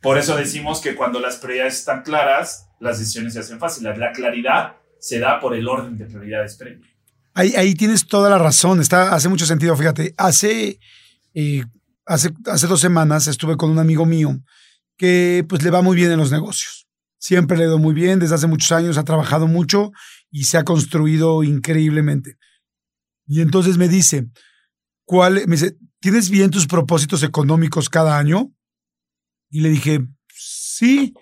[0.01, 3.99] Por eso decimos que cuando las prioridades están claras, las decisiones se hacen fáciles.
[3.99, 6.87] La claridad se da por el orden de prioridades previo.
[7.35, 10.15] Ahí, ahí tienes toda la razón, está, hace mucho sentido, fíjate.
[10.17, 10.81] Hace,
[11.35, 11.65] eh,
[12.05, 14.41] hace, hace dos semanas estuve con un amigo mío
[14.97, 16.89] que pues le va muy bien en los negocios.
[17.19, 19.93] Siempre le ha ido muy bien, desde hace muchos años ha trabajado mucho
[20.31, 22.37] y se ha construido increíblemente.
[23.27, 24.29] Y entonces me dice,
[25.05, 25.35] ¿cuál?
[25.47, 28.53] Me dice, ¿tienes bien tus propósitos económicos cada año?
[29.51, 31.15] Y le dije, sí.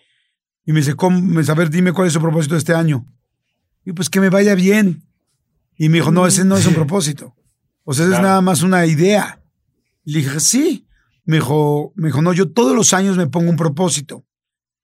[0.65, 1.21] Y me dice, ¿cómo?
[1.21, 3.07] Me a ver, dime cuál es su propósito de este año.
[3.87, 5.05] Y pues que me vaya bien.
[5.79, 7.35] Y me dijo, no, ese no es un propósito.
[7.85, 9.41] O sea, es nada más una idea.
[10.05, 10.87] Y le dije, sí.
[11.25, 14.25] Me dijo, me dijo, no, yo todos los años me pongo un propósito,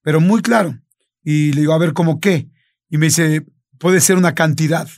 [0.03, 0.77] pero muy claro.
[1.23, 2.49] Y le digo, a ver, ¿cómo qué?
[2.89, 3.47] Y me dice,
[3.79, 4.89] puede ser una cantidad.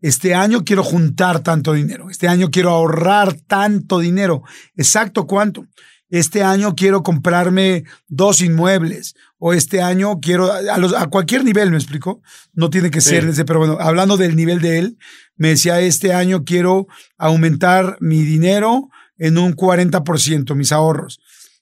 [0.00, 2.08] Este año quiero juntar tanto dinero.
[2.10, 4.42] Este año quiero ahorrar tanto dinero.
[4.76, 5.66] Exacto cuánto.
[6.08, 9.14] Este año quiero comprarme dos inmuebles.
[9.44, 12.22] O este año quiero, a, los- a cualquier nivel, ¿me explico?
[12.52, 13.10] No tiene que Sí.
[13.10, 14.98] ser ese, pero bueno, hablando del nivel de él,
[15.36, 16.86] me decía, este año quiero
[17.18, 21.18] aumentar mi dinero en un 40%, mis ahorros.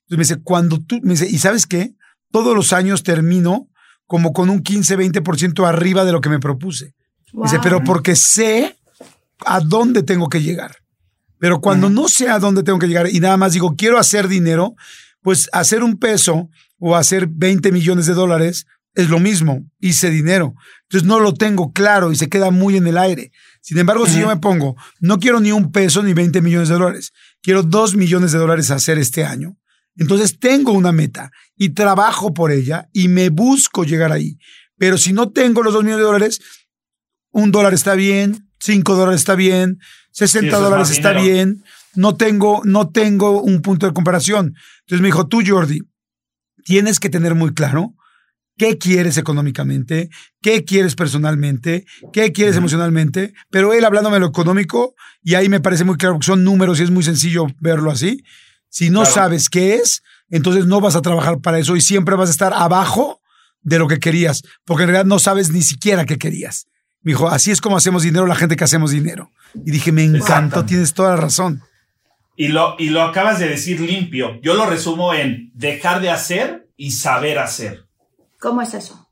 [0.09, 1.95] Entonces me dice, cuando tú, me dice, ¿y sabes qué?
[2.31, 3.69] Todos los años termino
[4.07, 6.93] como con un 15, 20% arriba de lo que me propuse.
[7.33, 8.77] Dice, pero porque sé
[9.47, 10.77] a dónde tengo que llegar.
[11.39, 14.29] Pero cuando no sé a dónde tengo que llegar y nada más digo, quiero hacer
[14.29, 14.75] dinero,
[15.23, 20.55] pues hacer un peso o hacer 20 millones de dólares es lo mismo, hice dinero.
[20.83, 23.31] Entonces no lo tengo claro y se queda muy en el aire.
[23.61, 26.75] Sin embargo, si yo me pongo, no quiero ni un peso ni 20 millones de
[26.75, 27.13] dólares,
[27.43, 29.57] quiero 2 millones de dólares hacer este año.
[29.97, 34.39] Entonces tengo una meta y trabajo por ella y me busco llegar ahí.
[34.77, 36.41] Pero si no tengo los 2 millones de dólares,
[37.31, 39.79] un dólar está bien, cinco dólares está bien,
[40.13, 41.33] 60 Sí, eso es dólares está dinero.
[41.35, 41.65] bien.
[41.95, 44.55] No tengo, no tengo un punto de comparación.
[44.81, 45.81] Entonces me dijo, tú, Jordi,
[46.71, 47.97] tienes que tener muy claro
[48.57, 50.09] qué quieres económicamente,
[50.41, 53.35] qué quieres personalmente, qué quieres emocionalmente.
[53.51, 56.79] Pero él hablándome de lo económico, y ahí me parece muy claro que son números
[56.79, 58.23] y es muy sencillo verlo así.
[58.69, 59.15] Si no Claro.
[59.17, 62.53] sabes qué es, entonces no vas a trabajar para eso y siempre vas a estar
[62.55, 63.21] abajo
[63.63, 66.69] de lo que querías, porque en realidad no sabes ni siquiera qué querías.
[67.03, 69.33] Me dijo, así es como hacemos dinero la gente que hacemos dinero.
[69.67, 71.63] Y dije, me encantó, tienes toda la razón.
[72.37, 74.41] Y lo, y lo acabas de decir limpio.
[74.41, 77.87] Yo lo resumo en dejar de hacer y saber hacer.
[78.39, 79.09] ¿Cómo es eso?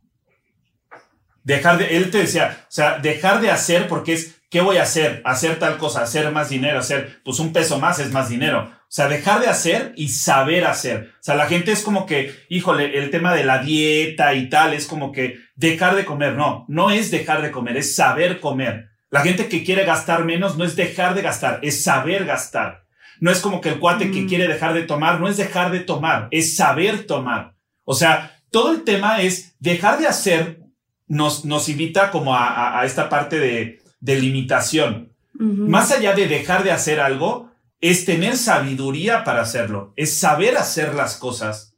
[1.44, 4.82] Dejar de, él te decía, o sea, dejar de hacer porque es, ¿qué voy a
[4.82, 5.22] hacer?
[5.24, 8.70] Hacer tal cosa, hacer más dinero, hacer, pues un peso más es más dinero.
[8.88, 11.12] O sea, dejar de hacer y saber hacer.
[11.14, 14.72] O sea, la gente es como que, híjole, el tema de la dieta y tal,
[14.72, 16.34] es como que dejar de comer.
[16.34, 18.88] No, no es dejar de comer, es saber comer.
[19.10, 22.84] La gente que quiere gastar menos no es dejar de gastar, es saber gastar.
[23.20, 25.80] No es como que el cuate que quiere dejar de tomar, no es dejar de
[25.80, 27.54] tomar, es saber tomar.
[27.84, 30.60] O sea, todo el tema es dejar de hacer,
[31.06, 35.12] nos, nos invita como a, esta parte de, de limitación.
[35.32, 37.50] Más allá de dejar de hacer algo,
[37.80, 41.74] es tener sabiduría para hacerlo, es saber hacer las cosas.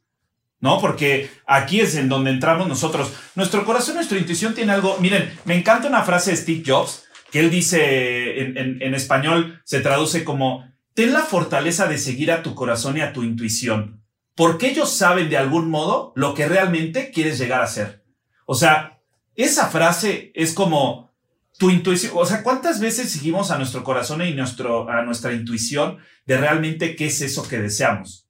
[0.61, 0.79] ¿no?
[0.79, 3.11] Porque aquí es en donde entramos nosotros.
[3.35, 4.97] Nuestro corazón, nuestra intuición tiene algo.
[4.99, 9.79] Miren, me encanta una frase de Steve Jobs que él dice en, en, español, se
[9.79, 14.03] traduce como, ten la fortaleza de seguir a tu corazón y a tu intuición,
[14.35, 18.03] porque ellos saben de algún modo lo que realmente quieres llegar a ser.
[18.45, 18.99] O sea,
[19.35, 21.11] esa frase es como
[21.57, 25.99] tu intuición, o sea, ¿cuántas veces seguimos a nuestro corazón y nuestro, a nuestra intuición
[26.25, 28.27] de realmente qué es eso que deseamos?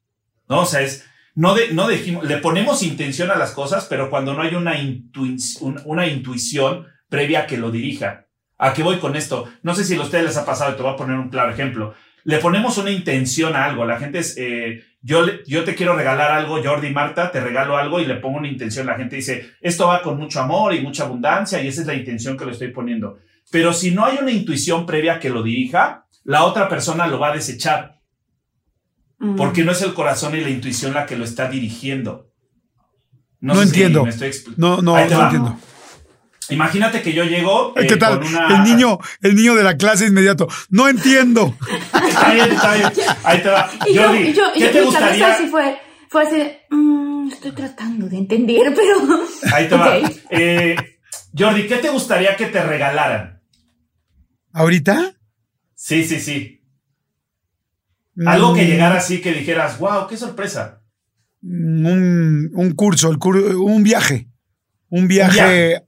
[0.50, 0.62] ¿No?
[0.62, 4.34] O sea, es, no, de, no dijimos, le ponemos intención a las cosas, pero cuando
[4.34, 4.74] no hay una,
[5.86, 8.28] una intuición previa que lo dirija.
[8.58, 9.50] ¿A qué voy con esto?
[9.64, 11.96] No sé si a ustedes les ha pasado, te voy a poner un claro ejemplo.
[12.24, 13.86] Le ponemos una intención a algo.
[13.86, 18.00] La gente es, eh, yo, yo te quiero regalar algo, Jordi Marta, te regalo algo
[18.00, 18.86] y le pongo una intención.
[18.86, 21.96] La gente dice, esto va con mucho amor y mucha abundancia y esa es la
[21.96, 23.18] intención que le estoy poniendo.
[23.52, 27.32] Pero si no hay una intuición previa que lo dirija, la otra persona lo va
[27.32, 28.00] a desechar.
[29.20, 29.36] Mm.
[29.36, 32.32] Porque no es el corazón y la intuición la que lo está dirigiendo.
[33.40, 34.06] No, entiendo.
[34.58, 35.60] no, no, no entiendo.
[36.52, 37.74] Imagínate que yo llego.
[37.74, 38.22] ¿Qué eh, tal?
[38.50, 40.48] El niño, el niño de la clase inmediato.
[40.70, 41.56] No entiendo.
[42.08, 42.92] está bien, está bien.
[43.24, 43.70] Ahí te va.
[43.80, 45.34] Jordi, yo, ¿qué te gustaría?
[45.34, 45.78] Así fue,
[46.10, 46.52] fue así.
[46.70, 49.26] Mm, estoy tratando de entender, pero.
[49.54, 49.98] Ahí te va.
[50.30, 50.76] Eh,
[51.38, 53.42] Jordi, ¿qué te gustaría que te regalaran?
[54.54, 55.14] ¿Ahorita?
[55.76, 56.62] Sí, sí, sí.
[58.26, 58.68] Algo que mm.
[58.68, 60.84] llegara así que dijeras, wow, qué sorpresa.
[61.42, 63.18] Un, un curso, el
[63.56, 64.28] un viaje.
[64.90, 65.82] Un viaje un viaje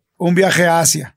[0.66, 1.16] a Asia.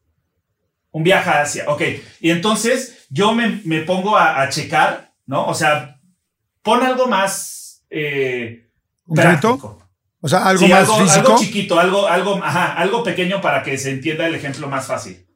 [0.90, 1.82] Un viaje a Asia, ok.
[2.20, 5.46] Y entonces yo me, pongo a, checar, ¿no?
[5.46, 6.00] O sea,
[6.62, 8.68] pon algo más eh,
[9.14, 9.82] práctico.
[10.20, 11.26] O sea, algo más algo, físico.
[11.28, 15.26] Algo chiquito, algo, algo, ajá, algo pequeño para que se entienda el ejemplo más fácil.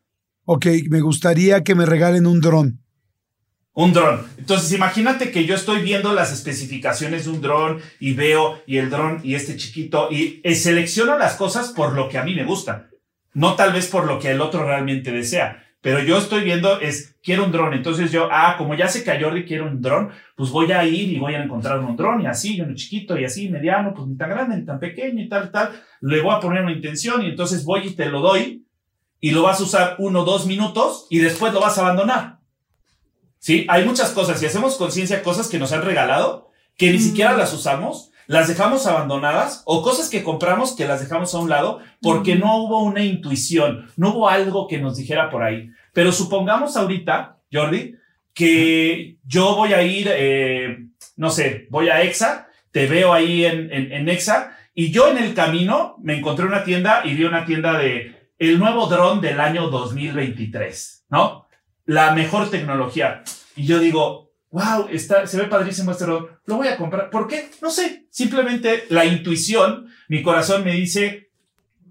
[0.47, 2.83] Ok, me gustaría que me regalen un dron.
[3.73, 4.27] Un dron.
[4.37, 8.91] Entonces, imagínate que yo estoy viendo las especificaciones de un dron y veo y el
[8.91, 12.90] dron y este chiquito y selecciono las cosas por lo que a mí me gusta.
[13.33, 17.17] No tal vez por lo que el otro realmente desea, pero yo estoy viendo es,
[17.23, 17.73] quiero un dron.
[17.73, 20.85] Entonces yo, ah, como ya sé que a Jordi quiere un dron, pues voy a
[20.85, 23.95] ir y voy a encontrar un dron y así, y uno chiquito y así, mediano,
[23.95, 25.71] pues ni tan grande ni tan pequeño y tal, tal.
[26.01, 28.67] Le voy a poner una intención y entonces voy y te lo doy
[29.21, 32.41] y lo vas a usar uno, dos minutos y después lo vas a abandonar.
[33.39, 34.39] Sí, hay muchas cosas.
[34.39, 38.87] Si hacemos conciencia, cosas que nos han regalado, que ni siquiera las usamos las dejamos
[38.87, 43.03] abandonadas o cosas que compramos que las dejamos a un lado porque no hubo una
[43.03, 45.69] intuición, no hubo algo que nos dijera por ahí.
[45.93, 47.97] Pero supongamos ahorita, Jordi,
[48.33, 50.79] que yo voy a ir, eh,
[51.17, 55.35] no sé, voy a EXA, te veo ahí en, en, EXA y yo en el
[55.35, 59.71] camino me encontré una tienda y vi una tienda de el nuevo dron del año
[59.71, 61.49] 2023, ¿no?
[61.85, 63.25] La mejor tecnología.
[63.57, 67.11] Y yo digo, wow, está, se ve padrísimo este reloj, lo voy a comprar.
[67.11, 67.51] ¿Por qué?
[67.63, 71.31] No sé, simplemente la intuición, mi corazón me dice,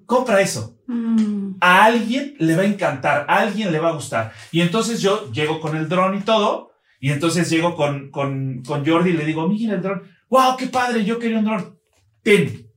[0.06, 0.78] compra eso.
[0.88, 1.56] Mm.
[1.62, 4.34] A alguien le va a encantar, a alguien le va a gustar.
[4.52, 8.86] Y entonces yo llego con el dron y todo, y entonces llego con, con, con
[8.86, 11.80] Jordi y le digo, mira el dron, wow, qué padre, yo quería un dron.
[12.24, 12.68] Ten,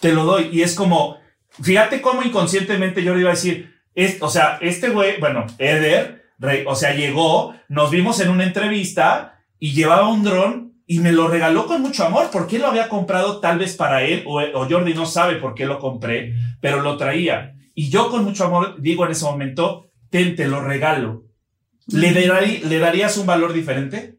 [0.00, 0.48] te lo doy.
[0.52, 1.18] Y es como,
[1.62, 6.23] fíjate cómo inconscientemente Jordi va a decir, es, o sea, este güey, bueno, Eder,
[6.66, 11.28] o sea, llegó, nos vimos en una entrevista y llevaba un dron y me lo
[11.28, 15.06] regaló con mucho amor porque lo había comprado tal vez para él o, Jordi no
[15.06, 17.54] sabe por qué lo compré, pero lo traía.
[17.74, 21.24] Y yo con mucho amor digo en ese momento, ten, te lo regalo.
[21.88, 24.18] ¿Le, ¿Le darías un valor diferente?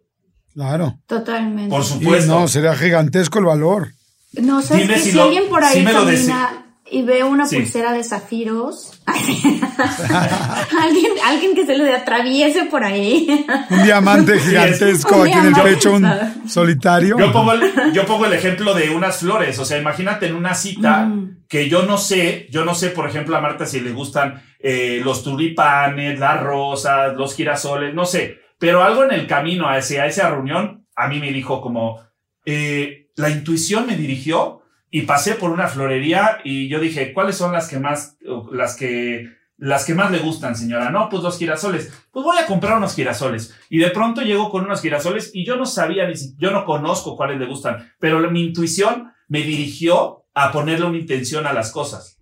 [0.53, 0.99] Claro.
[1.05, 1.69] Totalmente.
[1.69, 2.39] Por supuesto.
[2.39, 3.89] no, sería gigantesco el valor.
[4.33, 8.91] No, sé si, si alguien por ahí camina y veo una pulsera de zafiros.
[9.07, 13.45] alguien, alguien que se le atraviese por ahí.
[13.71, 16.07] Un diamante gigantesco aquí en el pecho, un
[16.47, 17.17] solitario.
[17.17, 19.57] Yo pongo, el, yo pongo el ejemplo de unas flores.
[19.57, 21.45] O sea, imagínate en una cita mm.
[21.47, 25.01] que yo no sé, yo no sé, por ejemplo, a Marta si le gustan eh,
[25.03, 28.41] los tulipanes, las rosas, los girasoles, no sé.
[28.59, 31.99] Pero algo en el camino hacia esa reunión, a mí me dijo como,
[32.45, 34.61] eh, la intuición me dirigió
[34.91, 38.17] y pasé por una florería y yo dije, ¿cuáles son las que más,
[38.51, 40.89] las que, las que más le gustan, señora?
[40.89, 41.91] No, pues los girasoles.
[42.11, 43.55] Pues voy a comprar unos girasoles.
[43.69, 46.65] Y de pronto llego con unos girasoles y yo no sabía, ni si, yo no
[46.65, 51.71] conozco cuáles le gustan, pero mi intuición me dirigió a ponerle una intención a las
[51.71, 52.19] cosas.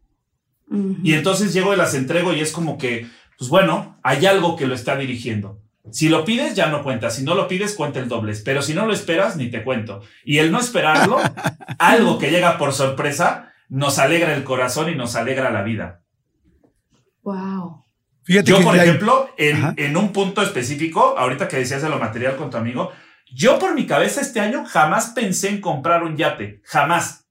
[1.03, 3.07] Y entonces llego y las entrego y es como que,
[3.37, 5.62] pues bueno, hay algo que lo está dirigiendo.
[5.91, 7.09] Si lo pides, ya no cuenta.
[7.09, 8.33] Si no lo pides, cuenta el doble.
[8.45, 10.01] Pero si no lo esperas, ni te cuento.
[10.23, 11.19] Y el no esperarlo,
[11.77, 16.01] algo que llega por sorpresa, nos alegra el corazón y nos alegra la vida.
[17.23, 17.85] Wow.
[18.23, 22.37] Fíjate yo, por ejemplo, en, en, un punto específico, ahorita que decías de lo material
[22.37, 22.91] con tu amigo,
[23.33, 26.61] yo por mi cabeza este año jamás pensé en comprar un yate.
[26.63, 27.27] Jamás.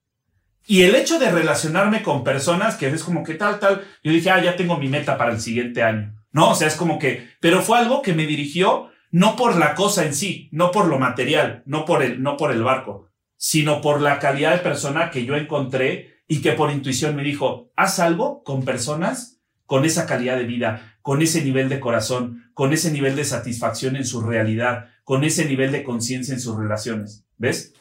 [0.67, 4.31] Y el hecho de relacionarme con personas que es como que tal, tal, yo dije,
[4.31, 6.22] ah, ya tengo mi meta para el siguiente año.
[6.33, 9.75] No, o sea, es como que, pero fue algo que me dirigió no por la
[9.75, 13.83] cosa en sí, no por lo material, no por el, no por el barco, sino
[13.83, 17.99] por la calidad de persona que yo encontré y que por intuición me dijo, haz
[17.99, 19.33] algo con personas
[19.73, 23.97] con esa calidad de vida, con ese nivel de corazón, con ese nivel de satisfacción
[23.97, 27.25] en su realidad, con ese nivel de conciencia en sus relaciones.
[27.39, 27.73] ¿Ves?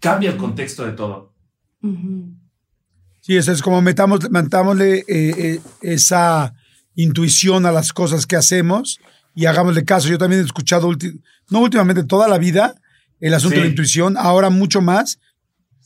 [0.00, 1.32] Cambia el contexto de todo.
[3.20, 6.54] Sí, eso es como metamos, metámosle eh, eh, esa
[6.94, 9.00] intuición a las cosas que hacemos
[9.34, 10.08] y hagámosle caso.
[10.08, 10.90] Yo también he escuchado,
[11.50, 12.74] no últimamente, toda la vida
[13.22, 15.20] el asunto de la intuición, ahora mucho más.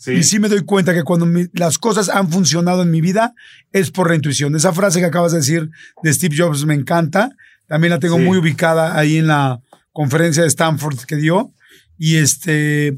[0.06, 3.34] Y sí me doy cuenta que cuando las cosas han funcionado en mi vida
[3.72, 4.56] es por la intuición.
[4.56, 5.70] Esa frase que acabas de decir
[6.02, 7.30] de Steve Jobs me encanta.
[7.66, 9.60] También la tengo muy ubicada ahí en la
[9.92, 11.52] conferencia de Stanford que dio.
[11.98, 12.96] Y este,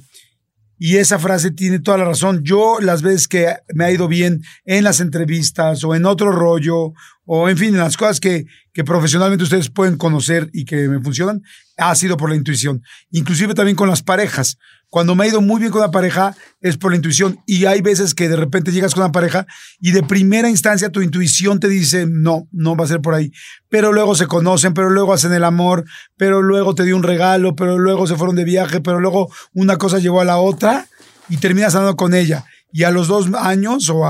[0.79, 2.43] y esa frase tiene toda la razón.
[2.45, 6.93] Yo las veces que me ha ido bien en las entrevistas o en otro rollo
[7.31, 11.43] o en fin, las cosas que, que profesionalmente ustedes pueden conocer y que me funcionan,
[11.77, 12.83] ha sido por la intuición.
[13.11, 14.57] Inclusive también con las parejas.
[14.89, 17.39] Cuando me ha ido muy bien con la pareja es por la intuición.
[17.45, 19.47] Y hay veces que de repente llegas con una pareja
[19.79, 23.31] y de primera instancia tu intuición te dice, no, no va a ser por ahí.
[23.69, 25.85] Pero luego se conocen, pero luego hacen el amor,
[26.17, 29.77] pero luego te dio un regalo, pero luego se fueron de viaje, pero luego una
[29.77, 30.87] cosa llevó a la otra
[31.29, 32.47] y terminas andando con ella.
[32.73, 34.07] Y a los dos años o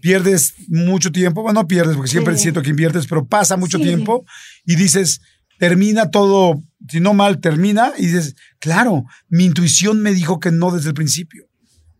[0.00, 4.24] pierdes mucho tiempo, bueno, no pierdes porque siempre siento que inviertes, pero pasa mucho tiempo
[4.64, 5.20] y dices,
[5.58, 10.70] termina todo, si no mal, termina y dices, claro, mi intuición me dijo que no
[10.70, 11.46] desde el principio.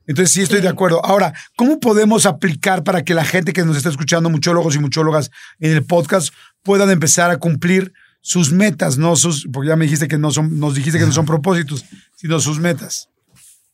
[0.07, 1.05] Entonces sí estoy de acuerdo.
[1.05, 5.31] Ahora, ¿cómo podemos aplicar para que la gente que nos está escuchando, muchólogos y muchólogas
[5.61, 10.09] en el podcast, puedan empezar a cumplir sus metas, no sus, porque ya me dijiste
[10.09, 11.85] que no son, nos dijiste que no son propósitos,
[12.17, 13.09] sino sus metas?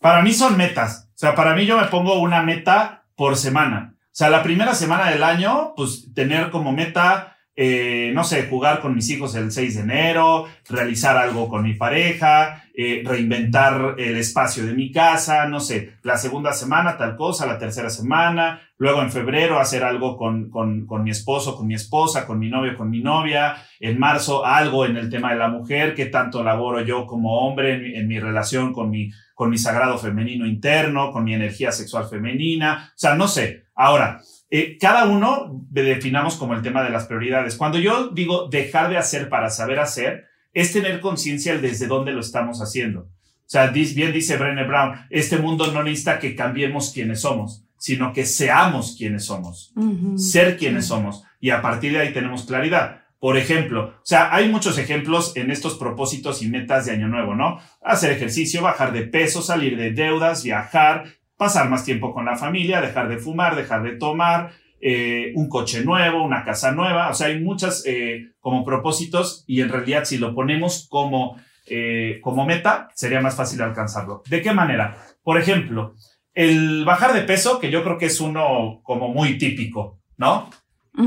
[0.00, 1.08] Para mí son metas.
[1.14, 3.95] O sea, para mí yo me pongo una meta por semana.
[4.16, 8.80] O sea, la primera semana del año, pues tener como meta eh, no sé, jugar
[8.80, 14.16] con mis hijos el 6 de enero, realizar algo con mi pareja, eh, reinventar el
[14.16, 19.00] espacio de mi casa, no sé, la segunda semana tal cosa, la tercera semana, luego
[19.00, 22.76] en febrero hacer algo con, con, con mi esposo, con mi esposa, con mi novio,
[22.76, 26.82] con mi novia, en marzo algo en el tema de la mujer, qué tanto laboro
[26.82, 31.24] yo como hombre en, en mi relación con mi, con mi sagrado femenino interno, con
[31.24, 33.65] mi energía sexual femenina, o sea, no sé.
[33.76, 37.56] Ahora, eh, cada uno definamos como el tema de las prioridades.
[37.56, 40.24] Cuando yo digo dejar de hacer para saber hacer,
[40.54, 43.00] es tener conciencia desde dónde lo estamos haciendo.
[43.46, 48.12] O sea, bien dice Brené Brown, este mundo no necesita que cambiemos quienes somos, sino
[48.12, 49.72] que seamos quienes somos,
[50.16, 51.22] ser quienes somos.
[51.38, 53.02] Y a partir de ahí tenemos claridad.
[53.20, 57.34] Por ejemplo, o sea, hay muchos ejemplos en estos propósitos y metas de Año Nuevo,
[57.34, 57.60] ¿no?
[57.82, 61.04] Hacer ejercicio, bajar de peso, salir de deudas, viajar,
[61.36, 65.84] pasar más tiempo con la familia, dejar de fumar, dejar de tomar, eh, un coche
[65.84, 67.10] nuevo, una casa nueva.
[67.10, 72.20] O sea, hay muchas eh, como propósitos y en realidad si lo ponemos como, eh,
[72.22, 74.22] como meta, sería más fácil alcanzarlo.
[74.28, 74.96] ¿De qué manera?
[75.22, 75.94] Por ejemplo,
[76.34, 80.50] el bajar de peso, que yo creo que es uno como muy típico, ¿no?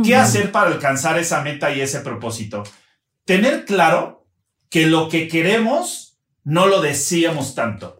[0.03, 2.63] ¿Qué hacer para alcanzar esa meta y ese propósito?
[3.25, 4.27] Tener claro
[4.69, 7.98] que lo que queremos no lo deseamos tanto.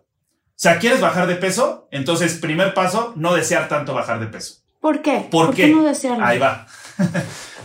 [0.60, 1.88] Sea, ¿quieres bajar de peso?
[1.90, 4.56] Entonces, primer paso, no desear tanto bajar de peso.
[4.82, 5.26] ¿Por qué?
[5.32, 5.68] ¿Por, qué?
[5.70, 6.26] no desearlo?
[6.26, 6.68] Ahí va.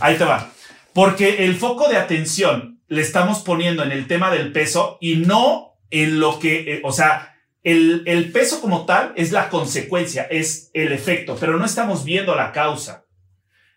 [0.01, 0.53] Ahí te va.
[0.93, 5.77] Porque el foco de atención le estamos poniendo en el tema del peso y no
[5.91, 7.35] en lo que, eh, o sea,
[7.65, 12.37] el, el peso como tal es la consecuencia, es el efecto, pero no estamos viendo
[12.37, 13.07] la causa.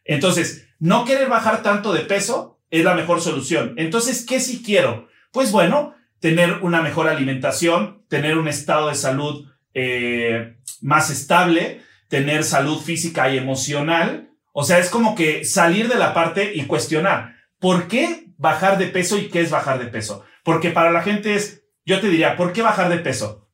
[0.05, 3.73] Entonces, no querer bajar tanto de peso es la mejor solución.
[3.77, 5.07] Entonces, ¿qué si quiero?
[5.31, 12.43] Pues bueno, tener una mejor alimentación, tener un estado de salud eh, más estable, tener
[12.43, 14.31] salud física y emocional.
[14.51, 18.87] O sea, es como que salir de la parte y cuestionar, ¿por qué bajar de
[18.87, 20.23] peso y qué es bajar de peso?
[20.43, 23.49] Porque para la gente es, yo te diría, ¿por qué bajar de peso?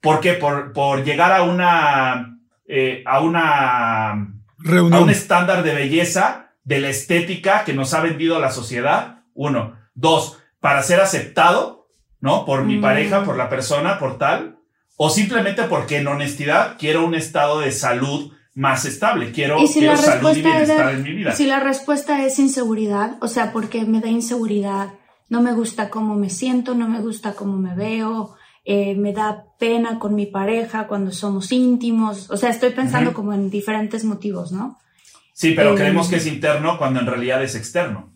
[0.00, 0.34] ¿Por qué?
[0.34, 2.38] Por, por llegar a una
[2.70, 4.92] eh, a una Reunión.
[4.92, 9.22] a un estándar de belleza, de la estética que nos ha vendido la sociedad.
[9.32, 9.78] Uno.
[9.94, 11.77] Dos, para ser aceptado,
[12.20, 12.44] ¿no?
[12.44, 12.82] Por mi Mm.
[12.82, 14.58] pareja, por la persona, por tal.
[14.96, 19.30] O simplemente porque en honestidad quiero un estado de salud más estable.
[19.30, 21.32] Quiero, Y si quiero la salud y bienestar en mi vida.
[21.32, 24.94] Si la respuesta es inseguridad, o sea, porque me da inseguridad,
[25.28, 29.44] no me gusta cómo me siento, no me gusta cómo me veo, eh, me da
[29.60, 34.50] pena con mi pareja cuando somos íntimos, o sea, estoy pensando como en diferentes motivos,
[34.50, 34.78] ¿no?
[35.32, 38.12] Sí, pero Eh, creemos que es interno cuando en realidad es externo.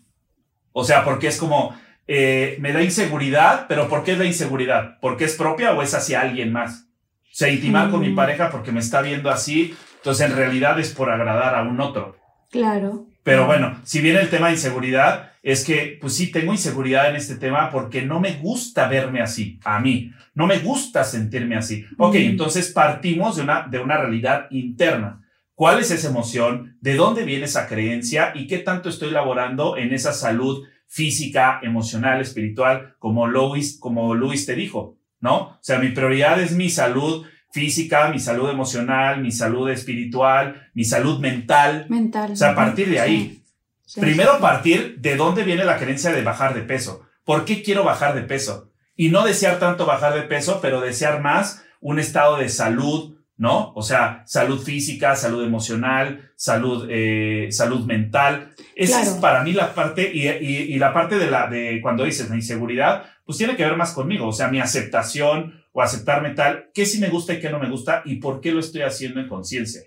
[0.73, 1.73] O sea, porque es como,
[2.07, 4.97] eh, me da inseguridad, pero ¿por qué es la inseguridad?
[5.01, 6.87] ¿Porque es propia o es hacia alguien más?
[7.23, 8.15] O sea, intimar con mi Mm.
[8.15, 12.15] pareja porque me está viendo así, entonces en realidad es por agradar a un otro.
[12.51, 13.07] Claro.
[13.23, 17.15] Pero bueno, si viene el tema de inseguridad, es que, pues sí, tengo inseguridad en
[17.15, 20.11] este tema porque no me gusta verme así, a mí.
[20.35, 21.85] No me gusta sentirme así.
[21.97, 22.17] Ok, Mm.
[22.31, 25.21] entonces partimos de una, de una realidad interna.
[25.55, 26.77] ¿Cuál es esa emoción?
[26.81, 28.31] ¿De dónde viene esa creencia?
[28.35, 34.45] ¿Y qué tanto estoy laborando en esa salud física, emocional, espiritual, como Luis, como Luis
[34.45, 34.99] te dijo?
[35.19, 35.37] ¿No?
[35.37, 40.85] O sea, mi prioridad es mi salud física, mi salud emocional, mi salud espiritual, mi
[40.85, 41.87] salud mental.
[41.89, 42.33] Mental.
[42.33, 43.43] O sea, a partir de ahí.
[43.85, 44.01] Sí, sí.
[44.01, 47.01] Primero partir de dónde viene la creencia de bajar de peso.
[47.25, 48.71] ¿Por qué quiero bajar de peso?
[48.95, 53.71] Y no desear tanto bajar de peso, pero desear más un estado de salud, ¿no?
[53.73, 58.53] O sea, salud física, salud emocional, salud, eh, salud mental.
[58.75, 62.03] Esa es para mí la parte, y, y- y la parte de la, de cuando
[62.05, 66.31] dices la inseguridad, pues tiene que ver más conmigo, o sea, mi aceptación o aceptarme
[66.31, 68.81] tal, qué sí me gusta y qué no me gusta y por qué lo estoy
[68.83, 69.81] haciendo en conciencia.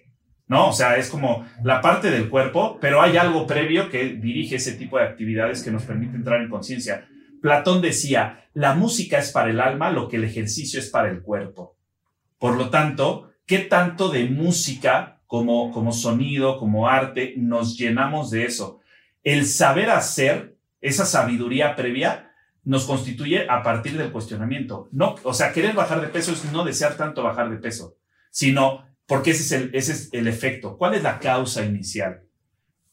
[0.49, 0.69] ¿no?
[0.69, 4.73] O sea, es como la parte del cuerpo, pero hay algo previo que dirige ese
[4.75, 7.09] tipo de actividades que nos permite entrar en conciencia.
[7.43, 11.21] Platón decía, la música es para el alma lo que el ejercicio es para el
[11.23, 11.77] cuerpo.
[12.39, 18.45] Por lo tanto, ¿qué tanto de música como, como sonido, como arte, nos llenamos de
[18.45, 18.81] eso?
[19.23, 22.33] El saber hacer, esa sabiduría previa,
[22.65, 24.89] nos constituye a partir del cuestionamiento.
[24.93, 27.97] No, o sea, querer bajar de peso es no desear tanto bajar de peso,
[28.31, 30.77] sino porque ese es el, ese es el efecto.
[30.77, 32.23] ¿Cuál es la causa inicial?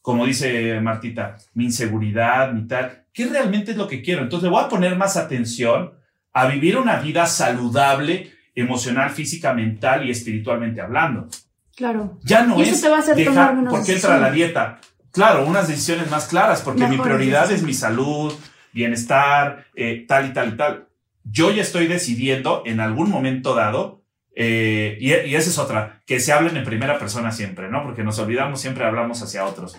[0.00, 3.06] Como dice Martita, mi inseguridad, mi tal.
[3.12, 4.22] ¿Qué realmente es lo que quiero?
[4.22, 5.94] Entonces le voy a poner más atención
[6.32, 11.28] a vivir una vida saludable, emocional, física, mental y espiritualmente hablando.
[11.76, 12.18] Claro.
[12.22, 14.18] Ya no Y eso es te va a hacer tomar dejar, menos ¿por qué entra
[14.18, 14.80] la dieta?
[15.10, 18.32] Claro, unas decisiones más claras, porque mi prioridad es mi salud,
[18.72, 20.88] bienestar, eh, tal y tal y tal.
[21.22, 24.02] Yo ya estoy decidiendo en algún momento dado,
[24.34, 27.82] eh, y, y esa es otra, que se hablen en primera persona siempre, ¿no?
[27.84, 29.76] Porque nos olvidamos, siempre hablamos hacia otros.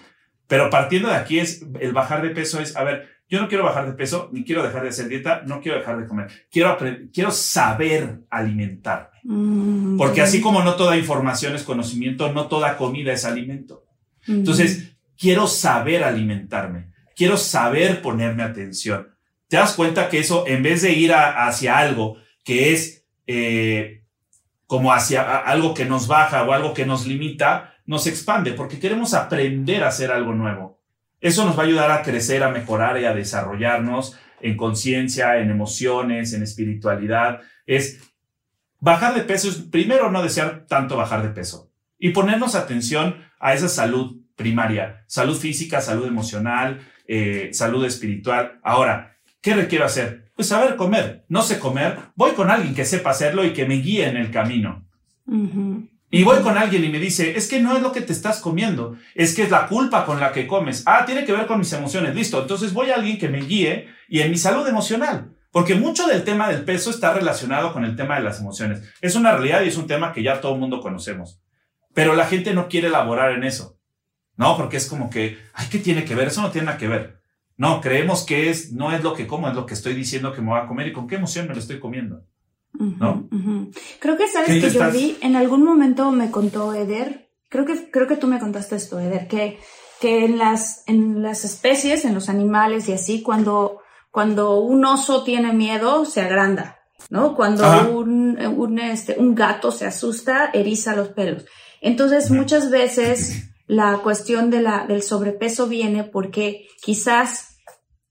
[0.48, 3.64] Pero partiendo de aquí es, el bajar de peso es, a ver, yo no quiero
[3.64, 6.78] bajar de peso, ni quiero dejar de hacer dieta, no quiero dejar de comer, quiero,
[7.14, 9.08] quiero saber alimentarme.
[9.24, 13.84] Mm, Porque así como no toda información es conocimiento, no toda comida es alimento.
[14.28, 14.38] Ujú.
[14.40, 19.10] Entonces, quiero saber alimentarme, quiero saber ponerme atención.
[19.48, 24.04] ¿Te das cuenta que eso, en vez de ir a- hacia algo que es eh,
[24.68, 29.14] como hacia algo que nos baja o algo que nos limita, nos expande, porque queremos
[29.14, 30.80] aprender a hacer algo nuevo.
[31.26, 35.50] Eso nos va a ayudar a crecer, a mejorar y a desarrollarnos en conciencia, en
[35.50, 37.42] emociones, en espiritualidad.
[37.66, 38.14] Es
[38.80, 43.56] bajar de peso, es primero no desear tanto bajar de peso y ponernos atención a
[43.56, 48.60] esa salud primaria, salud física, salud emocional, eh, salud espiritual.
[48.62, 50.32] Ahora, ¿qué requiero hacer?
[50.36, 51.26] Pues saber comer.
[51.28, 54.30] No sé comer, voy con alguien que sepa hacerlo y que me guíe en el
[54.30, 54.86] camino.
[55.26, 55.90] Ujú.
[56.16, 58.40] Y voy con alguien y me dice, es que no es lo que te estás
[58.40, 60.84] comiendo, es que es la culpa con la que comes.
[60.86, 62.42] Ah, tiene que ver con mis emociones, listo.
[62.42, 65.36] Entonces voy a alguien que me guíe y en mi salud emocional.
[65.52, 68.82] Porque mucho del tema del peso está relacionado con el tema de las emociones.
[69.02, 71.42] Es una realidad y es un tema que ya todo el mundo conocemos.
[71.94, 73.78] Pero la gente no quiere elaborar en eso.
[74.38, 76.30] No, porque es como que, ay, ¿qué tiene que ver?
[76.30, 77.20] Eso no tiene nada que ver.
[77.58, 80.42] No, creemos que es, no es lo que como, es lo que estoy diciendo que
[80.42, 82.24] me voy a comer y con qué emoción me lo estoy comiendo.
[84.00, 87.66] Creo que sabes ¿Qué que yo estás- vi, en algún momento me contó Eder, creo
[87.66, 89.60] que, creo que tú me contaste esto, Eder, que,
[90.02, 93.80] que en las, en las especies, en los animales y así, cuando,
[94.12, 97.36] cuando un oso tiene miedo, se agranda, ¿no?
[97.36, 97.88] Cuando Ajá.
[97.88, 101.46] un, un, este, un gato se asusta, eriza los pelos.
[101.82, 107.58] Entonces, muchas veces la cuestión de la, del sobrepeso viene porque quizás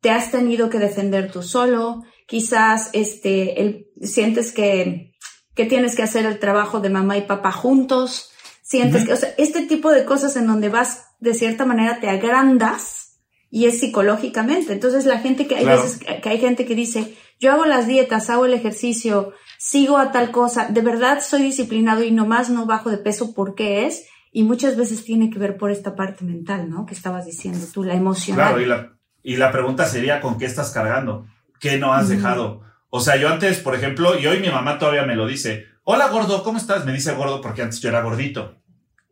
[0.01, 5.13] te has tenido que defender tú solo, quizás este, el, sientes que,
[5.55, 8.31] que tienes que hacer el trabajo de mamá y papá juntos,
[8.63, 12.09] sientes que, o sea, este tipo de cosas en donde vas, de cierta manera, te
[12.09, 13.21] agrandas
[13.51, 14.73] y es psicológicamente.
[14.73, 15.83] Entonces la gente que hay Claro.
[15.83, 19.99] veces que que hay gente que dice, yo hago las dietas, hago el ejercicio, sigo
[19.99, 24.07] a tal cosa, de verdad soy disciplinado y nomás no bajo de peso porque es,
[24.33, 26.87] y muchas veces tiene que ver por esta parte mental, ¿no?
[26.87, 28.49] Que estabas diciendo tú, la emocional.
[28.49, 31.27] Claro, y la, y la pregunta sería, ¿con qué estás cargando?
[31.65, 32.61] ¿Qué no has dejado?
[32.91, 36.09] O sea, yo antes, por ejemplo, y hoy mi mamá todavía me lo dice, hola
[36.09, 36.85] gordo, ¿cómo estás?
[36.85, 38.57] Me dice gordo porque antes yo era gordito.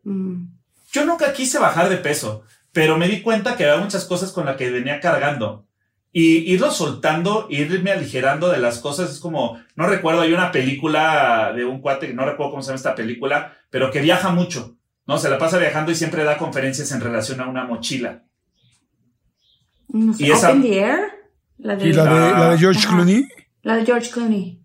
[0.03, 0.43] Mm.
[0.91, 4.45] Yo nunca quise bajar de peso, pero me di cuenta que había muchas cosas con
[4.45, 5.65] las que venía cargando.
[6.11, 11.53] Y irlo soltando, irme aligerando de las cosas, es como, no recuerdo, hay una película
[11.55, 14.77] de un cuate, no recuerdo cómo se llama esta película, pero que viaja mucho,
[15.07, 15.17] ¿no?
[15.17, 18.21] Se la pasa viajando y siempre da conferencias en relación a una mochila.
[19.87, 20.99] No sé, Y esa- the Air,
[21.63, 22.89] la de, ¿Y la de, la de George Ajá.
[22.89, 23.27] Clooney?
[23.63, 24.59] la de George Clooney.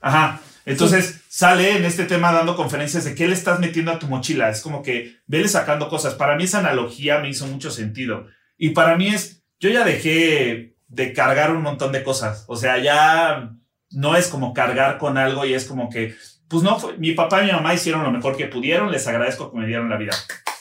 [0.00, 0.40] Ajá.
[0.64, 4.50] Entonces sale en este tema dando conferencias de qué le estás metiendo a tu mochila.
[4.50, 6.14] Es como que vele sacando cosas.
[6.14, 8.26] Para mí esa analogía me hizo mucho sentido.
[8.58, 12.44] Y para mí es, yo ya dejé de cargar un montón de cosas.
[12.48, 13.52] O sea, ya
[13.90, 16.16] no es como cargar con algo y es como que,
[16.48, 18.90] pues no, fue, mi papá y mi mamá hicieron lo mejor que pudieron.
[18.90, 20.16] Les agradezco que me dieron la vida.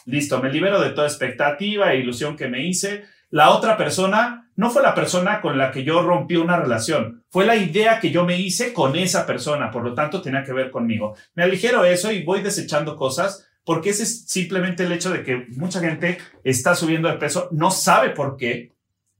[0.05, 3.05] Listo, me libero de toda expectativa e ilusión que me hice.
[3.29, 7.45] La otra persona no fue la persona con la que yo rompí una relación, fue
[7.45, 10.71] la idea que yo me hice con esa persona, por lo tanto tenía que ver
[10.71, 11.15] conmigo.
[11.33, 15.47] Me aligero eso y voy desechando cosas porque ese es simplemente el hecho de que
[15.57, 18.73] mucha gente está subiendo de peso, no sabe por qué,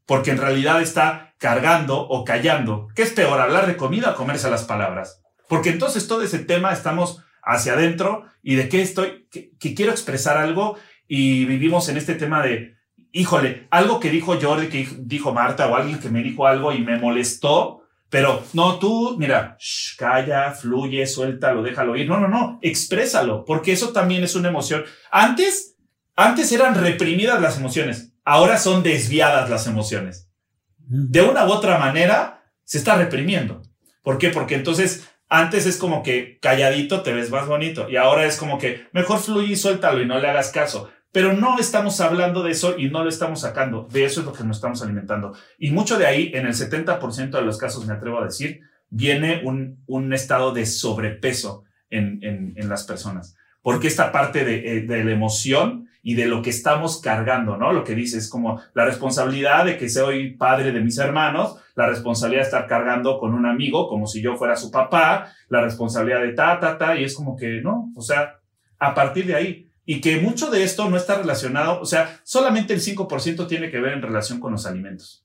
[0.06, 2.88] porque en realidad está cargando o callando.
[2.96, 5.22] ¿Qué es peor, hablar de comida o comerse las palabras?
[5.50, 9.92] Porque entonces todo ese tema estamos hacia adentro y de qué estoy, que, que quiero
[9.92, 10.78] expresar algo
[11.08, 12.75] y vivimos en este tema de,
[13.16, 16.80] híjole, algo que dijo Jordi, que dijo Marta o alguien que me dijo algo y
[16.80, 22.10] me molestó, pero no, tú, mira, shh, calla, fluye, suéltalo, déjalo ir.
[22.10, 24.84] No, no, no, exprésalo, porque eso también es una emoción.
[25.12, 25.78] Antes,
[26.18, 30.30] antes eran reprimidas las emociones, ahora son desviadas las emociones.
[30.78, 33.62] De una u otra manera se está reprimiendo.
[34.04, 34.30] ¿Por qué?
[34.30, 38.60] Porque entonces antes es como que calladito te ves más bonito y ahora es como
[38.60, 40.92] que mejor fluye y suéltalo y no le hagas caso.
[41.16, 43.88] Pero no estamos hablando de eso y no lo estamos sacando.
[43.90, 45.34] De eso es lo que nos estamos alimentando.
[45.58, 48.60] Y mucho de ahí, en el 70% de los casos, me atrevo a decir,
[48.90, 53.38] viene un, un estado de sobrepeso en, en, las personas.
[53.62, 57.72] Porque esta parte de, eh, de, la emoción y de lo que estamos cargando, ¿no?
[57.72, 61.88] Lo que dice es como la responsabilidad de que soy padre de mis hermanos, la
[61.88, 66.24] responsabilidad de estar cargando con un amigo como si yo fuera su papá, la responsabilidad
[66.24, 68.42] de ta, ta, ta, y es como que, no, o sea,
[68.80, 72.74] a partir de ahí, y que mucho de esto no está relacionado, o sea, solamente
[72.74, 75.25] el 5% tiene que ver en relación con los alimentos.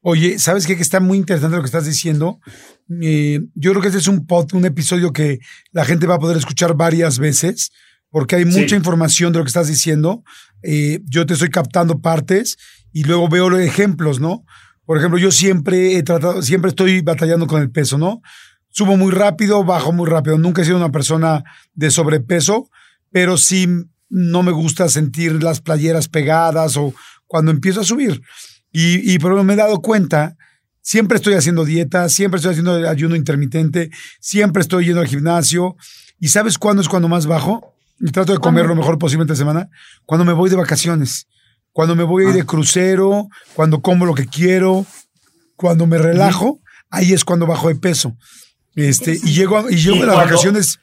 [0.00, 0.76] Oye, ¿sabes qué?
[0.76, 2.40] Que está muy interesante lo que estás diciendo.
[3.02, 5.40] Eh, yo creo que este es un pod, un episodio que
[5.72, 7.72] la gente va a poder escuchar varias veces,
[8.10, 8.74] porque hay mucha Sí.
[8.76, 10.22] información de lo que estás diciendo.
[10.62, 12.56] Eh, yo te estoy captando partes
[12.92, 14.44] y luego veo los ejemplos, ¿no?
[14.86, 18.22] Por ejemplo, yo siempre he tratado, siempre estoy batallando con el peso, ¿no?
[18.70, 20.38] Subo muy rápido, bajo muy rápido.
[20.38, 21.42] Nunca he sido una persona
[21.74, 22.70] de sobrepeso,
[23.10, 23.66] pero sí
[24.08, 26.94] no me gusta sentir las playeras pegadas o
[27.26, 28.22] cuando empiezo a subir.
[28.72, 30.36] Y, y pero me he dado cuenta,
[30.82, 33.90] siempre estoy haciendo dieta, siempre estoy haciendo ayuno intermitente,
[34.20, 35.76] siempre estoy yendo al gimnasio.
[36.20, 37.74] ¿Y sabes cuándo es cuando más bajo?
[38.00, 39.68] Y trato de comer lo mejor posible entre semana.
[40.04, 41.26] Cuando me voy de vacaciones,
[41.72, 44.84] cuando me voy de crucero, cuando como lo que quiero,
[45.56, 46.60] cuando me relajo,
[46.90, 48.16] ahí es cuando bajo de peso.
[48.74, 50.78] Este, y llego, a- y llego Y a las cuando- vacaciones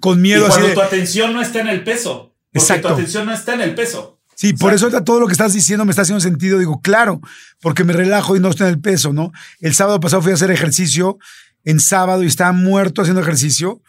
[0.00, 2.34] con Y miedo así cuando de, tu atención no está en el peso.
[2.52, 2.88] Porque Exacto.
[2.88, 4.17] tu atención no está en el peso.
[4.38, 4.96] Sí, por Exacto.
[4.98, 6.60] eso todo lo que estás diciendo me está haciendo sentido.
[6.60, 7.20] Digo, claro,
[7.60, 9.32] porque me relajo y no estoy en el peso, ¿no?
[9.58, 11.18] El sábado pasado fui a hacer ejercicio
[11.64, 13.82] en sábado y estaba muerto haciendo ejercicio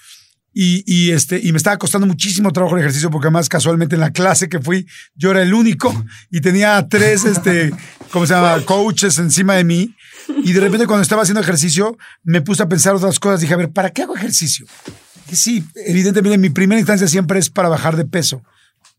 [0.51, 4.01] Y, y, este, y me estaba costando muchísimo trabajo el ejercicio porque además casualmente en
[4.01, 5.93] la clase que fui yo era el único
[6.31, 7.71] y tenía tres, este,
[8.11, 8.59] ¿cómo se llama?
[8.65, 9.95] Coaches encima de mí.
[10.43, 13.41] Y de repente cuando estaba haciendo ejercicio me puse a pensar otras cosas.
[13.41, 14.65] Dije, a ver, ¿para qué hago ejercicio?
[15.31, 18.41] Y sí, evidentemente mi primera instancia siempre es para bajar de peso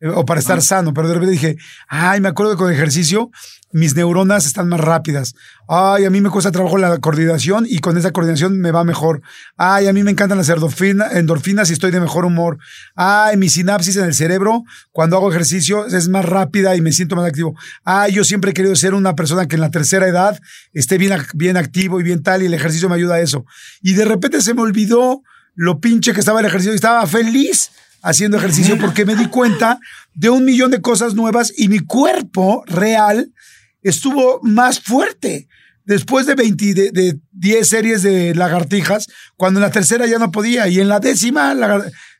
[0.02, 1.56] o para estar sano, pero de repente dije,
[1.88, 3.30] ay, me acuerdo que con ejercicio
[3.72, 5.34] mis neuronas están más rápidas.
[5.68, 9.20] Ay, a mí me cuesta trabajo la coordinación y con esa coordinación me va mejor.
[9.56, 12.58] Ay, a mí me encantan las endorfinas y estoy de mejor humor.
[12.96, 17.14] Ay, mi sinapsis en el cerebro cuando hago ejercicio es más rápida y me siento
[17.14, 17.54] más activo.
[17.84, 20.40] Ay, yo siempre he querido ser una persona que en la tercera edad
[20.72, 23.44] esté bien, bien activo y bien tal y el ejercicio me ayuda a eso.
[23.82, 25.22] Y de repente se me olvidó
[25.54, 27.70] lo pinche que estaba el ejercicio y estaba feliz
[28.02, 29.78] haciendo ejercicio porque me di cuenta
[30.14, 33.32] de un millón de cosas nuevas y mi cuerpo real
[33.82, 35.48] estuvo más fuerte.
[35.84, 40.68] Después de 20, de, 10 series de lagartijas, cuando en la tercera ya no podía,
[40.68, 41.54] y en la décima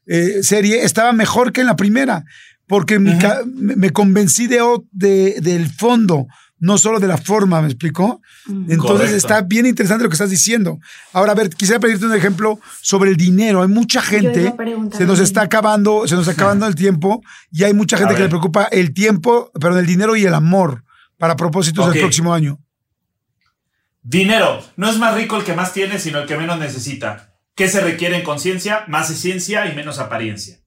[0.06, 2.24] eh, serie estaba mejor que en la primera,
[2.66, 4.60] porque me, convencí de,
[4.92, 6.26] del fondo,
[6.60, 8.20] no solo de la forma, ¿me explicó?
[8.68, 10.78] Entonces está bien interesante lo que estás diciendo.
[11.12, 13.62] Ahora, a ver, quisiera pedirte un ejemplo sobre el dinero.
[13.62, 14.54] Hay mucha gente,
[14.92, 18.22] se nos está acabando, se nos está acabando el tiempo, y hay mucha gente que
[18.22, 20.84] le preocupa el tiempo, pero el dinero y el amor
[21.20, 22.58] para propósitos del próximo año?
[24.02, 24.64] Dinero.
[24.76, 27.34] No es más rico el que más tiene, sino el que menos necesita.
[27.54, 28.84] ¿Qué se requiere en conciencia?
[28.88, 30.60] Más ciencia y menos apariencia.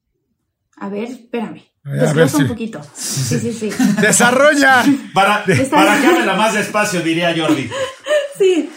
[0.78, 1.64] A ver, espérame.
[1.84, 2.82] Desglosa un poquito.
[2.96, 3.70] Sí, sí, sí.
[4.02, 4.84] ¡Desarrolla!
[5.14, 7.70] Para, para que hable más despacio, diría Jordi.
[8.36, 8.68] Sí.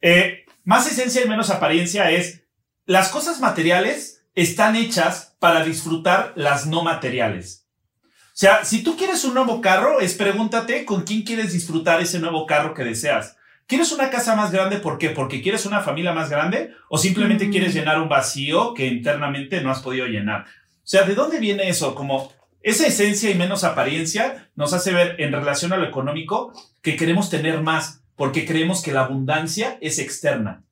[0.00, 2.44] Eh, más esencia y menos apariencia es
[2.86, 7.66] las cosas materiales están hechas para disfrutar las no materiales.
[8.00, 12.18] O sea, si tú quieres un nuevo carro, es pregúntate con quién quieres disfrutar ese
[12.18, 13.36] nuevo carro que deseas.
[13.66, 14.78] ¿Quieres una casa más grande?
[14.78, 15.10] ¿Por qué?
[15.10, 16.72] ¿Porque quieres una familia más grande?
[16.88, 20.46] ¿O simplemente quieres llenar un vacío que internamente no has podido llenar?
[20.84, 21.94] O sea, ¿de dónde viene eso?
[21.94, 22.30] Como
[22.60, 27.30] esa esencia y menos apariencia nos hace ver en relación a lo económico que queremos
[27.30, 30.62] tener más porque creemos que la abundancia es externa.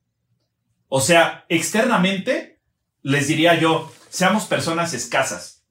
[0.87, 2.59] O sea, externamente,
[3.01, 5.63] les diría yo, seamos personas escasas.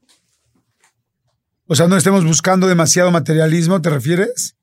[1.69, 4.57] O sea, no estemos buscando demasiado materialismo, ¿te refieres?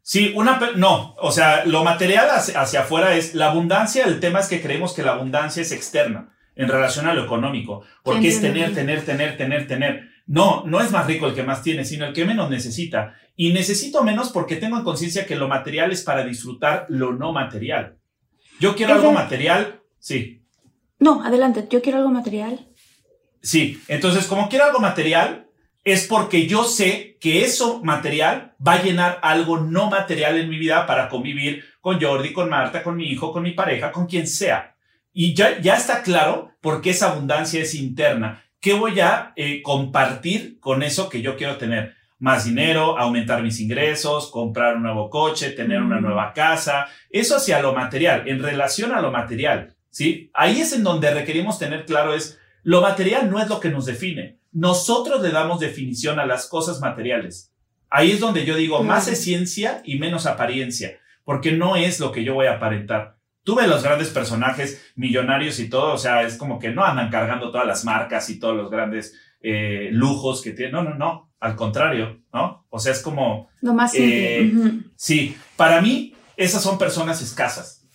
[0.00, 4.48] Sí, una no, o sea, lo material hacia, afuera es la abundancia, el tema es
[4.48, 8.74] que creemos que la abundancia es externa en relación a lo económico, porque es tener,
[8.74, 10.08] tener, tener, tener, tener.
[10.26, 13.14] No, no es más rico el que más tiene, sino el que menos necesita.
[13.36, 17.32] Y necesito menos porque tengo en conciencia que lo material es para disfrutar lo no
[17.32, 17.98] material.
[18.60, 20.42] Yo quiero algo material, sí.
[20.98, 22.68] No, adelante, yo quiero algo material.
[23.42, 25.48] Sí, entonces como quiero algo material,
[25.82, 30.58] es porque yo sé que eso material va a llenar algo no material en mi
[30.58, 34.26] vida para convivir con Jordi, con Marta, con mi hijo, con mi pareja, con quien
[34.26, 34.73] sea.
[35.14, 38.44] Y ya, ya está claro porque esa abundancia es interna.
[38.60, 41.94] ¿Qué voy a eh, compartir con eso que yo quiero tener?
[42.18, 46.88] Más dinero, aumentar mis ingresos, comprar un nuevo coche, tener una nueva casa.
[47.08, 49.74] Eso hacia lo material, en relación a lo material.
[49.88, 50.30] ¿sí?
[50.34, 53.86] Ahí es en donde requerimos tener claro es, lo material no es lo que nos
[53.86, 57.52] define nosotros le damos definición a las cosas materiales.
[57.90, 62.12] Ahí es donde yo digo, más es ciencia y menos apariencia, porque no es lo
[62.12, 63.16] que yo voy a aparentar.
[63.44, 67.50] Tuve los grandes personajes millonarios y todo, o sea, es como que no andan cargando
[67.50, 70.72] todas las marcas y todos los grandes eh, lujos que tienen.
[70.72, 72.66] No, no, no, al contrario, ¿no?
[72.70, 73.50] O sea, es como...
[73.60, 74.50] Lo más eh,
[74.96, 77.86] Sí, para mí esas son personas escasas.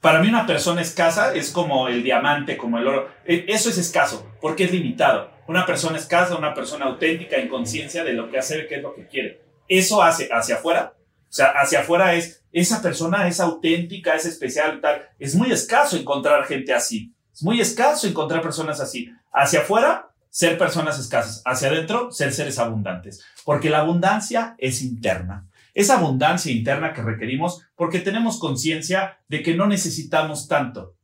[0.00, 3.08] Para mí una persona escasa es como el diamante, como el oro.
[3.24, 5.30] E, eso es escaso, porque es limitado.
[5.48, 8.94] Una persona escasa, una persona auténtica, en conciencia de lo que hace, qué es lo
[8.94, 9.42] que quiere.
[9.68, 10.94] Eso hace hacia afuera.
[11.28, 15.02] O sea, hacia afuera es, esa persona es auténtica, es especial, tal.
[15.18, 17.12] Es muy escaso encontrar gente así.
[17.34, 19.12] Es muy escaso encontrar personas así.
[19.32, 21.42] Hacia afuera, ser personas escasas.
[21.44, 23.24] Hacia adentro, ser seres abundantes.
[23.44, 25.46] Porque la abundancia es interna
[25.76, 30.96] esa abundancia interna que requerimos porque tenemos conciencia de que no necesitamos tanto,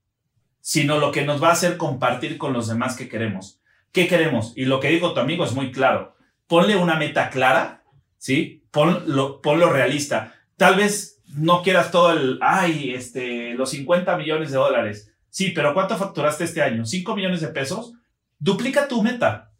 [0.63, 3.61] sino lo que nos va a hacer compartir con los demás que queremos.
[3.93, 4.55] ¿Qué queremos?
[4.57, 6.17] Y lo que dijo tu amigo es muy claro.
[6.47, 7.82] Ponle una meta clara,
[8.23, 8.63] ¿sí?
[8.71, 10.33] Ponlo, ponlo realista.
[10.57, 15.11] Tal vez no quieras todo el, ay, este, los 50 millones de dólares.
[15.29, 16.85] Sí, pero ¿cuánto facturaste este año?
[16.85, 17.95] ¿5 millones de pesos?
[18.39, 19.51] Duplica tu meta.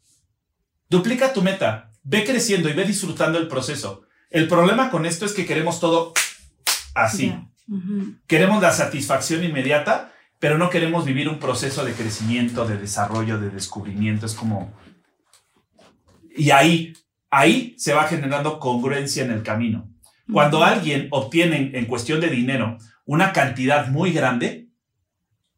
[0.89, 1.91] Duplica tu meta.
[2.05, 4.03] Ve creciendo y ve disfrutando el proceso.
[4.31, 6.13] El problema con esto es que queremos todo
[6.95, 7.35] así.
[8.29, 13.51] Queremos la satisfacción inmediata, pero no queremos vivir un proceso de crecimiento, de desarrollo, de
[13.51, 14.27] descubrimiento.
[14.27, 14.73] Es como...
[16.37, 16.95] Y ahí,
[17.33, 19.89] ahí se va generando congruencia en el camino.
[20.31, 24.69] Cuando alguien obtiene en cuestión de dinero una cantidad muy grande,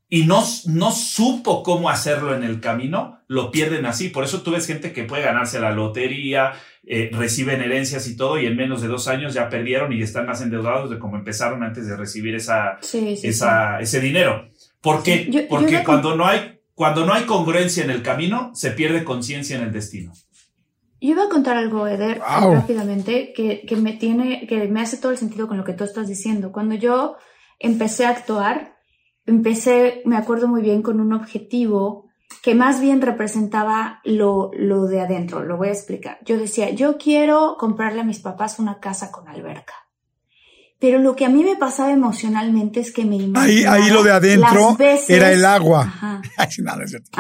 [0.08, 4.10] y no, no supo cómo hacerlo en el camino, lo pierden así.
[4.10, 6.52] Por eso tú ves gente que puede ganarse la lotería,
[6.86, 10.26] eh, reciben herencias y todo, y en menos de dos años ya perdieron y están
[10.26, 14.48] más endeudados de como empezaron antes de recibir esa, esa, ese dinero.
[14.80, 15.46] ¿Por qué?
[15.48, 19.64] Porque cuando, no hay, cuando no hay congruencia en el camino, se pierde conciencia en
[19.64, 20.12] el destino.
[21.05, 25.12] Yo iba a contar algo, Eder, rápidamente, que, que, me tiene, que me hace todo
[25.12, 26.50] el sentido con lo que tú estás diciendo.
[26.50, 27.16] Cuando yo
[27.59, 28.78] empecé a actuar,
[29.26, 32.09] empecé, me acuerdo muy bien, con un objetivo
[32.42, 35.44] que más bien representaba lo, lo de adentro.
[35.44, 36.16] Lo voy a explicar.
[36.24, 39.74] Yo decía, yo quiero comprarle a mis papás una casa con alberca.
[40.80, 44.02] Pero lo que a mí me pasaba emocionalmente es que me imaginaba Ahí, ahí lo
[44.02, 44.76] de adentro
[45.09, 45.92] era el agua.
[46.62, 47.11] No, es cierto.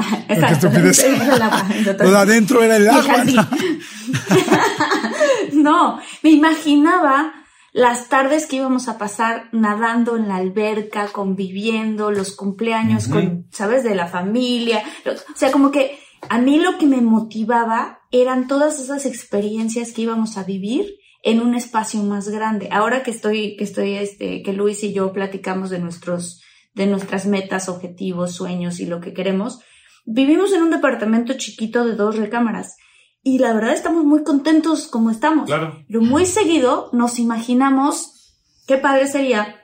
[2.04, 3.24] lo de adentro era el agua.
[5.52, 7.32] no, me imaginaba
[7.72, 13.82] las tardes que íbamos a pasar nadando en la alberca, conviviendo, los cumpleaños con, ¿sabes?,
[13.82, 14.82] de la familia.
[15.06, 15.98] O sea, como que
[16.28, 20.94] a mí lo que me motivaba eran todas esas experiencias que íbamos a vivir
[21.24, 22.68] en un espacio más grande.
[22.70, 26.42] Ahora que estoy, que estoy, este, que Luis y yo platicamos de nuestros,
[26.74, 29.60] de nuestras metas, objetivos, sueños y lo que queremos,
[30.04, 32.76] vivimos en un departamento chiquito de dos recámaras
[33.22, 35.46] y la verdad estamos muy contentos como estamos.
[35.46, 35.82] Claro.
[35.88, 39.60] Pero muy seguido nos imaginamos qué padre sería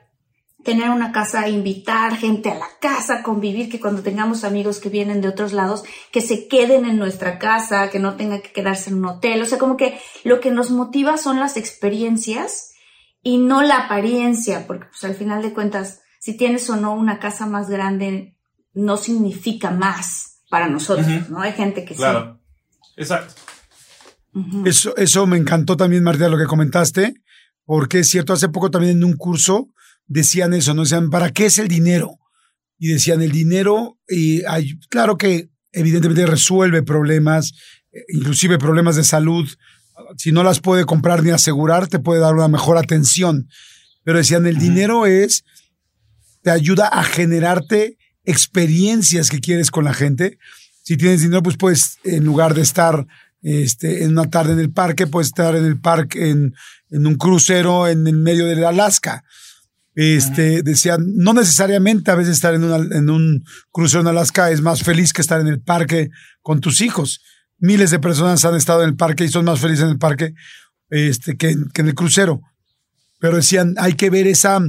[0.65, 5.21] tener una casa, invitar gente a la casa, convivir, que cuando tengamos amigos que vienen
[5.21, 8.97] de otros lados, que se queden en nuestra casa, que no tenga que quedarse en
[8.97, 9.43] un hotel.
[9.43, 12.73] O sea, como que lo que nos motiva son las experiencias
[13.23, 17.19] y no la apariencia, porque pues al final de cuentas, si tienes o no una
[17.19, 18.37] casa más grande,
[18.75, 21.41] no significa más para nosotros, ¿no?
[21.41, 22.41] Hay gente que claro.
[22.97, 23.35] Exacto.
[24.65, 27.15] Eso, eso me encantó también, Marta, lo que comentaste,
[27.65, 29.71] porque es cierto, hace poco también en un curso
[30.07, 30.83] decían eso, ¿no?
[30.83, 32.19] Decían, ¿para qué es el dinero?
[32.79, 37.53] Y decían, el dinero, y hay, claro que evidentemente resuelve problemas,
[37.93, 39.49] eh, inclusive problemas de salud.
[40.17, 43.49] Si no las puede comprar ni asegurar, te puede dar una mejor atención.
[44.05, 45.45] Pero decían, el dinero es,
[46.43, 50.39] te ayuda a generarte experiencias que quieres con la gente.
[50.83, 53.07] Si tienes dinero, pues puedes, en lugar de estar
[53.43, 56.55] este, en una tarde en el parque, puedes estar en el parque, en,
[56.91, 59.25] en un crucero en el medio de Alaska.
[59.95, 64.83] Este, decían, no necesariamente a veces estar en, en un crucero en Alaska es más
[64.83, 66.11] feliz que estar en el parque
[66.43, 67.23] con tus hijos.
[67.59, 70.33] Miles de personas han estado en el parque y son más felices en el parque
[70.89, 72.41] este, que, que en el crucero.
[73.19, 74.61] Pero decían, hay que ver esa,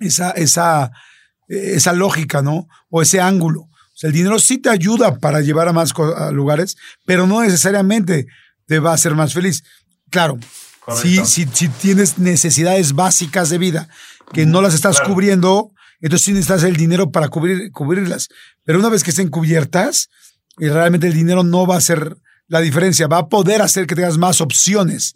[0.00, 0.90] esa, esa,
[1.48, 2.68] esa lógica, ¿no?
[2.88, 3.70] O ese ángulo
[4.02, 5.92] el dinero sí te ayuda para llevar a más
[6.32, 8.26] lugares, pero no necesariamente
[8.66, 9.62] te va a hacer más feliz.
[10.10, 10.38] Claro,
[10.96, 13.88] si, si, tienes necesidades básicas de vida
[14.32, 18.28] que no las estás cubriendo, entonces sí necesitas el dinero para cubrir, cubrirlas.
[18.64, 20.08] Pero una vez que estén cubiertas,
[20.58, 22.16] y realmente el dinero no va a ser
[22.48, 25.14] la diferencia, va a poder hacer que tengas más opciones,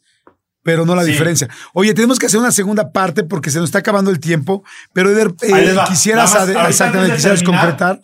[0.65, 1.49] pero no la diferencia.
[1.75, 5.11] Oye, tenemos que hacer una segunda parte porque se nos está acabando el tiempo, pero
[5.11, 6.35] Eder, eh, quisieras,
[6.69, 8.01] exactamente, quisieras concretar.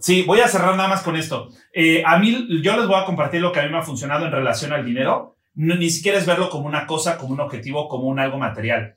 [0.00, 1.50] Sí, voy a cerrar nada más con esto.
[1.72, 4.26] Eh, a mí, yo les voy a compartir lo que a mí me ha funcionado
[4.26, 5.36] en relación al dinero.
[5.54, 8.96] ni siquiera es verlo como una cosa, como un objetivo, como un algo material.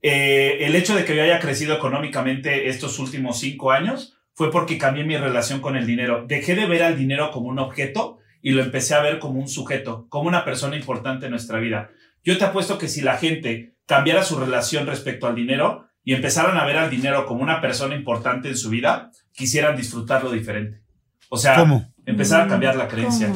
[0.00, 4.78] Eh, el hecho de que yo haya crecido económicamente estos últimos cinco años fue porque
[4.78, 6.24] cambié mi relación con el dinero.
[6.26, 9.48] Dejé de ver al dinero como un objeto y lo empecé a ver como un
[9.48, 11.90] sujeto, como una persona importante en nuestra vida.
[12.28, 16.58] Yo te apuesto que si la gente cambiara su relación respecto al dinero, y empezaran
[16.58, 20.82] a ver al dinero como una persona importante en su vida, quisieran disfrutarlo diferente.
[21.30, 21.66] O sea,
[22.04, 23.32] empezar a mm, cambiar la creencia.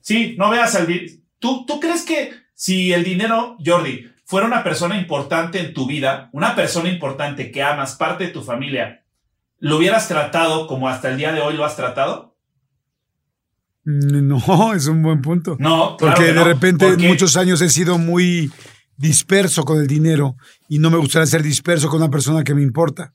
[0.00, 1.12] Sí, no veas al dinero.
[1.38, 6.28] ¿Tú, ¿Tú crees que si el dinero, Jordi, fuera una persona importante en tu vida,
[6.32, 9.04] una persona importante que amas, parte de tu familia,
[9.60, 12.25] lo hubieras tratado como hasta el día de hoy lo has tratado?
[13.86, 15.56] No, es un buen punto.
[15.60, 18.50] No, porque de repente en muchos años he sido muy
[18.96, 20.36] disperso con el dinero
[20.68, 23.14] y no me gustaría ser disperso con una persona que me importa.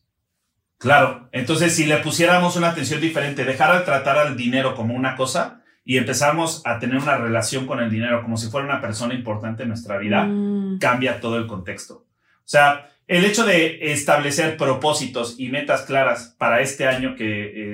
[0.77, 5.15] Claro, entonces si le pusiéramos una atención diferente, dejar de tratar al dinero como una
[5.15, 9.13] cosa y empezamos a tener una relación con el dinero como si fuera una persona
[9.13, 10.79] importante en nuestra vida, mm.
[10.79, 12.05] cambia todo el contexto.
[12.37, 17.25] O sea, el hecho de establecer propósitos y metas claras para este año que,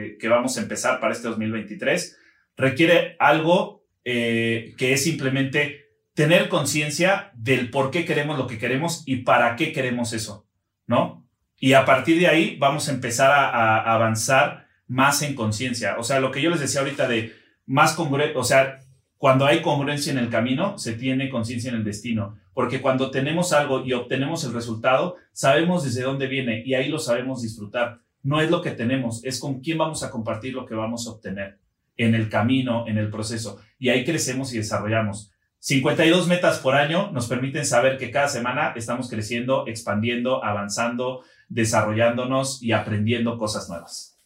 [0.10, 2.18] eh, que vamos a empezar, para este 2023,
[2.58, 9.04] requiere algo eh, que es simplemente tener conciencia del por qué queremos lo que queremos
[9.06, 10.48] y para qué queremos eso,
[10.88, 11.28] ¿no?
[11.60, 15.98] Y a partir de ahí vamos a empezar a, avanzar más en conciencia.
[16.00, 17.34] O sea, lo que yo les decía ahorita de
[17.66, 18.80] más congruencia, o sea,
[19.18, 22.38] cuando hay congruencia en el camino, se tiene conciencia en el destino.
[22.54, 27.00] Porque cuando tenemos algo y obtenemos el resultado, sabemos desde dónde viene y ahí lo
[27.00, 28.00] sabemos disfrutar.
[28.24, 31.12] no es lo que tenemos, es con quién vamos a compartir lo que vamos a
[31.12, 31.60] obtener
[31.98, 33.60] en el camino, en el proceso.
[33.80, 35.32] Y ahí crecemos y desarrollamos.
[35.60, 42.62] 52 metas por año nos permiten saber que cada semana estamos creciendo, expandiendo, avanzando, desarrollándonos
[42.62, 44.18] y aprendiendo cosas nuevas.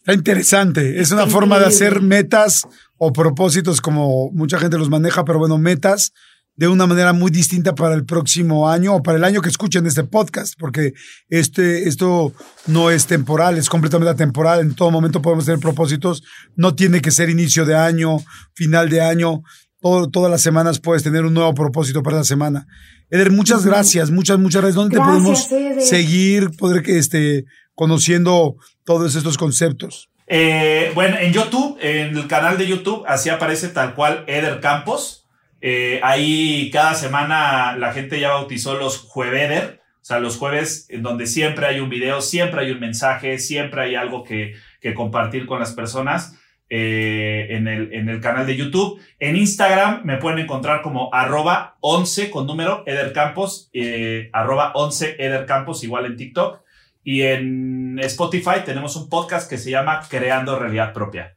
[0.00, 1.00] Está interesante.
[1.00, 2.66] Es una forma de hacer metas
[2.98, 6.12] o propósitos como mucha gente los maneja, pero bueno, metas
[6.56, 9.86] de una manera muy distinta para el próximo año o para el año que escuchen
[9.86, 10.92] este podcast, porque
[11.28, 12.32] este, esto
[12.66, 14.60] no es temporal, es completamente atemporal.
[14.60, 16.22] En todo momento podemos tener propósitos.
[16.54, 18.18] No tiene que ser inicio de año,
[18.54, 19.42] final de año.
[19.80, 22.66] todas las semanas puedes tener un nuevo propósito para la semana.
[23.10, 24.76] Eder, muchas gracias, muchas, muchas gracias.
[24.76, 25.48] ¿Dónde te podemos
[25.80, 27.44] seguir, poder este,
[27.74, 30.08] conociendo todos estos conceptos?
[30.26, 35.23] Eh, bueno, en YouTube, en el canal de YouTube, así aparece tal cual Eder Campos.
[35.66, 41.02] Eh, ahí cada semana la gente ya bautizó los jueveder, o sea, los jueves en
[41.02, 44.56] donde siempre hay un video, siempre hay un mensaje, siempre hay algo que,
[44.94, 46.38] compartir con las personas.
[46.68, 49.00] Eh, en, el, canal de YouTube.
[49.18, 55.82] En Instagram me pueden encontrar como arroba 11 con número Edercampos, eh, arroba 11 Edercampos,
[55.82, 56.60] igual en TikTok.
[57.04, 61.36] Y en Spotify tenemos un podcast que se llama Creando Realidad Propia.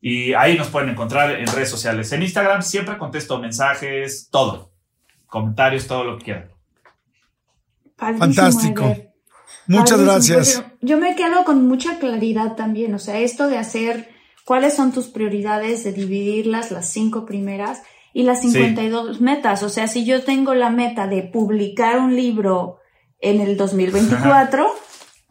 [0.00, 2.10] Y ahí nos pueden encontrar en redes sociales.
[2.12, 4.72] En Instagram siempre contesto mensajes, todo.
[5.26, 6.50] Comentarios, todo lo que quieran.
[7.96, 8.96] Fantástico.
[9.66, 10.64] Muchas gracias.
[10.80, 12.94] yo me quedo con mucha claridad también.
[12.94, 14.08] O sea, esto de hacer
[14.44, 17.82] cuáles son tus prioridades, de dividirlas, las cinco primeras
[18.12, 19.62] y las 52 metas.
[19.62, 22.78] O sea, si yo tengo la meta de publicar un libro
[23.20, 24.66] en el 2024,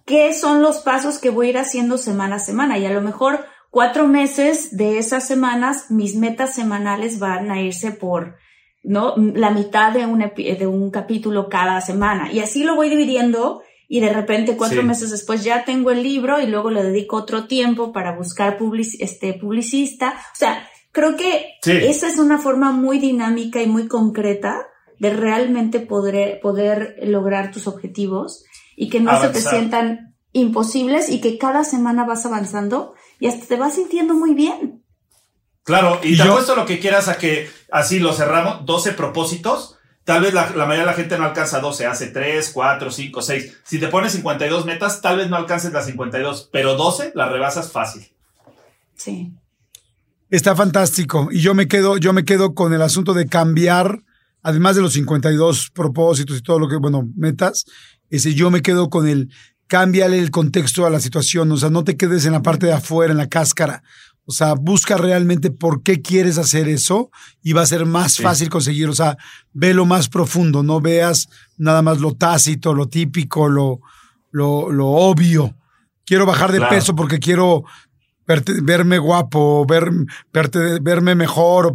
[0.05, 2.78] ¿qué son los pasos que voy a ir haciendo semana a semana?
[2.78, 7.91] Y a lo mejor cuatro meses de esas semanas, mis metas semanales van a irse
[7.91, 8.38] por,
[8.84, 9.15] ¿no?
[9.17, 12.32] La mitad de un, de un capítulo cada semana.
[12.32, 16.39] Y así lo voy dividiendo y de repente cuatro meses después ya tengo el libro
[16.39, 18.57] y luego le dedico otro tiempo para buscar
[18.99, 20.13] este, publicista.
[20.32, 24.67] O sea, creo que esa es una forma muy dinámica y muy concreta
[24.99, 28.43] de realmente poder, poder lograr tus objetivos
[28.76, 33.45] y que no se te sientan imposibles y que cada semana vas avanzando y hasta
[33.45, 34.84] te vas sintiendo muy bien.
[35.63, 36.32] Claro, y, te yo?
[36.32, 39.76] apuesto lo que quieras a que así lo cerramos, 12 propósitos.
[40.03, 43.57] Tal vez la, mayoría de la gente no alcanza 12, hace 3, 4, 5, 6.
[43.63, 47.72] Si te pones 52 metas, tal vez no alcances las 52, pero 12 las rebasas
[47.72, 48.07] fácil.
[48.95, 49.32] Sí.
[50.32, 51.30] Está fantástico.
[51.32, 53.99] Y yo me quedo, yo me quedo con el asunto de cambiar,
[54.41, 57.65] además de los 52 propósitos y todo lo que, bueno, metas,
[58.09, 59.30] ese yo me quedo con el
[59.70, 62.74] cámbiale el contexto a la situación, o sea, no te quedes en la parte de
[62.74, 63.84] afuera, en la cáscara.
[64.26, 67.09] O sea, busca realmente por qué quieres hacer eso
[67.41, 68.89] y va a ser más fácil conseguir.
[68.89, 69.17] O sea,
[69.53, 73.80] ve lo más profundo, no veas nada más lo tácito, lo típico, lo,
[74.32, 75.55] lo, lo obvio.
[76.05, 77.63] Quiero bajar de peso porque quiero
[78.61, 79.89] verme guapo, ver,
[80.82, 81.74] verme mejor o,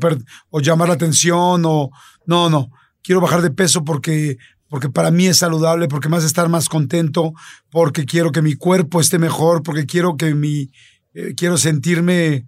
[0.51, 1.91] o llamar la atención o
[2.27, 2.71] no, no.
[3.03, 4.39] Quiero bajar de peso porque
[4.75, 7.33] porque para mí es saludable, porque me hace estar más contento,
[7.71, 10.73] porque quiero que mi cuerpo esté mejor, porque quiero que mi,
[11.15, 12.45] eh, quiero sentirme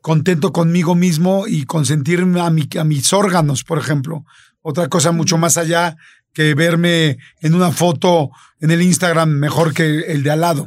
[0.00, 4.24] contento conmigo mismo y consentirme a, mi, a mis órganos, por ejemplo.
[4.62, 5.94] Otra cosa mucho más allá
[6.32, 10.64] que verme en una foto en el Instagram mejor que el de al lado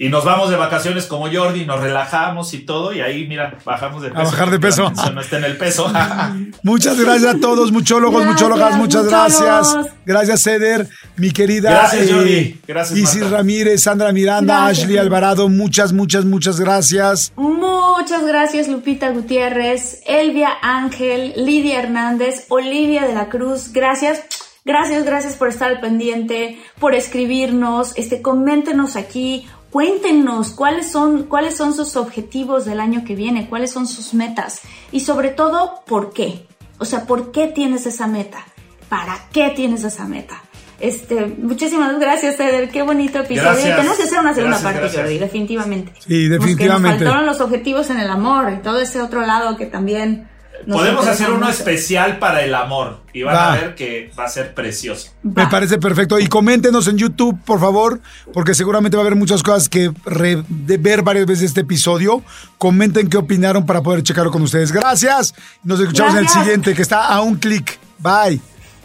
[0.00, 4.00] y nos vamos de vacaciones como Jordi, nos relajamos y todo, y ahí, mira, bajamos
[4.00, 4.22] de peso.
[4.22, 4.90] A bajar de peso.
[5.12, 5.92] no está en el peso.
[6.62, 9.76] muchas gracias a todos, muchólogos, muchólogas, muchas gracias.
[10.06, 10.88] Gracias, Eder,
[11.18, 11.72] mi querida.
[11.72, 12.60] Gracias, eh, Jordi.
[12.66, 17.34] Gracias, Isis Ramírez, Sandra Miranda, Ashley Alvarado, muchas, muchas, muchas gracias.
[17.36, 24.22] Muchas gracias, Lupita Gutiérrez, Elvia Ángel, Lidia Hernández, Olivia de la Cruz, gracias.
[24.64, 31.56] Gracias, gracias por estar al pendiente, por escribirnos, este, coméntenos aquí, Cuéntenos cuáles son, cuáles
[31.56, 36.12] son sus objetivos del año que viene, cuáles son sus metas y sobre todo, ¿por
[36.12, 36.46] qué?
[36.78, 38.44] O sea, ¿por qué tienes esa meta?
[38.88, 40.42] ¿Para qué tienes esa meta?
[40.80, 42.70] Este, muchísimas gracias, Eder.
[42.70, 43.76] Qué bonito episodio.
[43.76, 45.92] Tenemos que hacer una segunda parte, Jordi, definitivamente.
[45.98, 47.04] Sí, definitivamente.
[47.04, 50.29] nos faltaron los objetivos en el amor y todo ese otro lado que también
[50.68, 54.54] Podemos hacer uno especial para el amor y van a ver que va a ser
[54.54, 55.10] precioso.
[55.22, 56.18] Me parece perfecto.
[56.18, 58.00] Y coméntenos en YouTube, por favor,
[58.32, 62.22] porque seguramente va a haber muchas cosas que ver varias veces este episodio.
[62.58, 64.72] Comenten qué opinaron para poder checarlo con ustedes.
[64.72, 65.34] Gracias.
[65.64, 67.78] Nos escuchamos en el siguiente, que está a un clic.
[67.98, 68.40] Bye.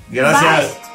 [0.09, 0.94] Gracias.